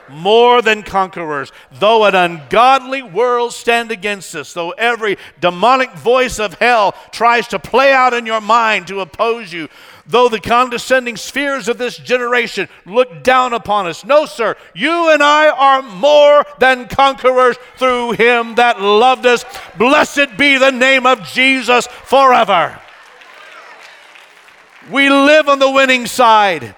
More 0.09 0.61
than 0.61 0.83
conquerors. 0.83 1.53
Though 1.71 2.05
an 2.05 2.15
ungodly 2.15 3.03
world 3.03 3.53
stand 3.53 3.91
against 3.91 4.35
us, 4.35 4.53
though 4.53 4.71
every 4.73 5.17
demonic 5.41 5.93
voice 5.93 6.39
of 6.41 6.55
hell 6.55 6.95
tries 7.13 7.47
to 7.49 7.59
play 7.59 7.93
out 7.93 8.13
in 8.13 8.27
your 8.27 8.41
mind 8.41 8.89
to 8.89 9.01
oppose 9.01 9.53
you, 9.53 9.69
though 10.07 10.29
the 10.29 10.41
condescending 10.41 11.17
spheres 11.17 11.69
of 11.69 11.79
this 11.79 11.97
generation 11.97 12.69
look 12.87 13.23
down 13.23 13.53
upon 13.53 13.87
us. 13.87 14.05
No, 14.05 14.27
sir, 14.27 14.57
you 14.75 15.11
and 15.11 15.23
I 15.23 15.49
are 15.49 15.83
more 15.83 16.45
than 16.59 16.89
conquerors 16.89 17.57
through 17.77 18.13
him 18.13 18.57
that 18.57 18.81
loved 18.81 19.27
us. 19.27 19.45
Blessed 19.79 20.37
be 20.37 20.59
the 20.59 20.73
name 20.73 21.07
of 21.07 21.23
Jesus 21.25 21.87
forever. 21.87 22.79
We 24.91 25.09
live 25.09 25.49
on 25.49 25.59
the 25.59 25.71
winning 25.71 26.07
side. 26.07 26.75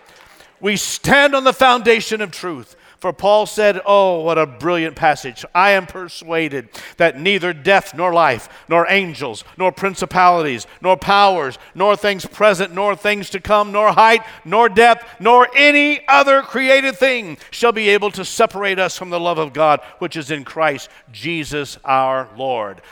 We 0.60 0.76
stand 0.76 1.34
on 1.34 1.44
the 1.44 1.52
foundation 1.52 2.20
of 2.20 2.30
truth. 2.30 2.76
For 3.02 3.12
Paul 3.12 3.46
said, 3.46 3.80
Oh, 3.84 4.20
what 4.20 4.38
a 4.38 4.46
brilliant 4.46 4.94
passage. 4.94 5.44
I 5.56 5.72
am 5.72 5.86
persuaded 5.86 6.68
that 6.98 7.18
neither 7.18 7.52
death 7.52 7.94
nor 7.96 8.12
life, 8.12 8.48
nor 8.68 8.86
angels, 8.88 9.42
nor 9.58 9.72
principalities, 9.72 10.68
nor 10.80 10.96
powers, 10.96 11.58
nor 11.74 11.96
things 11.96 12.24
present, 12.24 12.72
nor 12.72 12.94
things 12.94 13.28
to 13.30 13.40
come, 13.40 13.72
nor 13.72 13.90
height, 13.90 14.24
nor 14.44 14.68
depth, 14.68 15.20
nor 15.20 15.48
any 15.56 16.06
other 16.06 16.42
created 16.42 16.94
thing 16.94 17.38
shall 17.50 17.72
be 17.72 17.88
able 17.88 18.12
to 18.12 18.24
separate 18.24 18.78
us 18.78 18.96
from 18.96 19.10
the 19.10 19.18
love 19.18 19.38
of 19.38 19.52
God, 19.52 19.80
which 19.98 20.16
is 20.16 20.30
in 20.30 20.44
Christ 20.44 20.88
Jesus 21.10 21.78
our 21.84 22.28
Lord. 22.36 22.82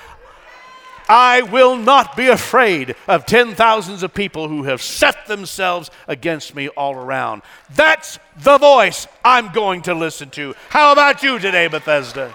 I 1.10 1.42
will 1.42 1.74
not 1.76 2.16
be 2.16 2.28
afraid 2.28 2.94
of 3.08 3.26
ten 3.26 3.56
thousands 3.56 4.04
of 4.04 4.14
people 4.14 4.48
who 4.48 4.62
have 4.62 4.80
set 4.80 5.26
themselves 5.26 5.90
against 6.06 6.54
me 6.54 6.68
all 6.68 6.94
around. 6.94 7.42
That's 7.74 8.20
the 8.38 8.58
voice 8.58 9.08
I'm 9.24 9.50
going 9.52 9.82
to 9.82 9.94
listen 9.94 10.30
to. 10.30 10.54
How 10.68 10.92
about 10.92 11.24
you 11.24 11.40
today, 11.40 11.66
Bethesda? 11.66 12.32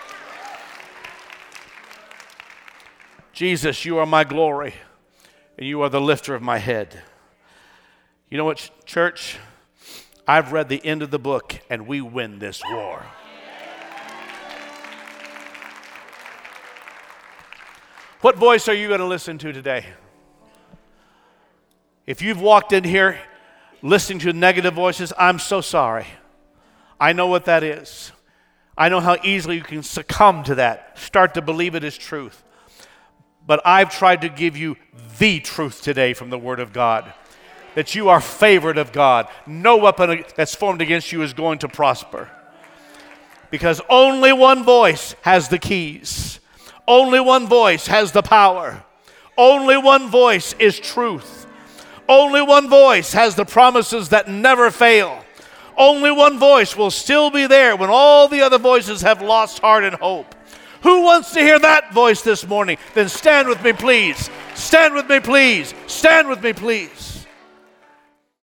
Jesus, 3.32 3.86
you 3.86 3.98
are 3.98 4.06
my 4.06 4.26
glory, 4.26 4.74
and 5.58 5.66
you 5.66 5.82
are 5.82 5.90
the 5.90 6.02
lifter 6.02 6.36
of 6.36 6.42
my 6.42 6.58
head. 6.58 7.02
You 8.30 8.38
know 8.38 8.44
what, 8.44 8.70
church? 8.86 9.38
I've 10.28 10.52
read 10.52 10.68
the 10.68 10.86
end 10.86 11.02
of 11.02 11.12
the 11.12 11.20
book, 11.20 11.60
and 11.70 11.88
we 11.88 12.02
win 12.02 12.40
this 12.40 12.62
war. 12.70 13.06
What 18.22 18.38
voice 18.38 18.68
are 18.68 18.74
you 18.74 18.88
going 18.88 19.00
to 19.00 19.06
listen 19.06 19.38
to 19.40 19.52
today? 19.52 19.86
If 22.06 22.22
you've 22.22 22.42
walked 22.42 22.72
in 22.74 22.84
here 22.84 23.20
listening 23.82 24.20
to 24.20 24.34
negative 24.34 24.74
voices, 24.74 25.12
I'm 25.18 25.40
so 25.40 25.62
sorry. 25.62 26.08
I 27.00 27.14
know 27.14 27.28
what 27.28 27.46
that 27.46 27.64
is. 27.64 28.12
I 28.78 28.90
know 28.90 29.00
how 29.00 29.18
easily 29.24 29.58
you 29.58 29.64
can 29.64 29.84
succumb 29.84 30.44
to 30.44 30.56
that, 30.56 30.98
start 30.98 31.34
to 31.36 31.42
believe 31.42 31.76
it 31.76 31.84
is 31.84 31.98
truth. 31.98 32.44
But 33.48 33.62
I've 33.66 33.92
tried 33.92 34.22
to 34.22 34.30
give 34.30 34.58
you 34.58 34.76
the 35.20 35.40
truth 35.40 35.82
today 35.82 36.14
from 36.14 36.30
the 36.30 36.38
Word 36.38 36.60
of 36.60 36.74
God 36.74 37.14
that 37.76 37.94
you 37.94 38.10
are 38.10 38.22
favored 38.22 38.78
of 38.78 38.92
God. 38.92 39.28
No 39.46 39.78
weapon 39.78 40.24
that's 40.36 40.56
formed 40.56 40.82
against 40.82 41.12
you 41.12 41.22
is 41.22 41.34
going 41.34 41.60
to 41.60 41.68
prosper. 41.68 42.30
Because 43.52 43.82
only 43.90 44.34
one 44.34 44.64
voice 44.64 45.16
has 45.22 45.50
the 45.50 45.60
keys. 45.60 46.40
Only 46.88 47.20
one 47.20 47.48
voice 47.48 47.88
has 47.88 48.12
the 48.12 48.22
power. 48.22 48.84
Only 49.38 49.78
one 49.78 50.10
voice 50.10 50.54
is 50.60 50.80
truth. 50.80 51.48
Only 52.08 52.42
one 52.42 52.70
voice 52.70 53.14
has 53.14 53.36
the 53.36 53.46
promises 53.46 54.10
that 54.10 54.28
never 54.28 54.70
fail. 54.72 55.24
Only 55.78 56.12
one 56.12 56.40
voice 56.40 56.78
will 56.78 56.92
still 56.92 57.32
be 57.32 57.48
there 57.48 57.76
when 57.76 57.90
all 57.90 58.28
the 58.28 58.42
other 58.42 58.60
voices 58.60 59.02
have 59.02 59.22
lost 59.22 59.60
heart 59.60 59.84
and 59.84 59.96
hope. 59.96 60.34
Who 60.84 61.02
wants 61.02 61.32
to 61.34 61.40
hear 61.40 61.58
that 61.60 61.92
voice 61.94 62.22
this 62.22 62.48
morning? 62.48 62.78
Then 62.94 63.10
stand 63.10 63.48
with 63.48 63.62
me, 63.64 63.74
please. 63.74 64.30
Stand 64.54 64.94
with 64.94 65.10
me, 65.10 65.20
please. 65.20 65.74
Stand 65.88 66.30
with 66.30 66.44
me, 66.44 66.54
please. 66.54 67.05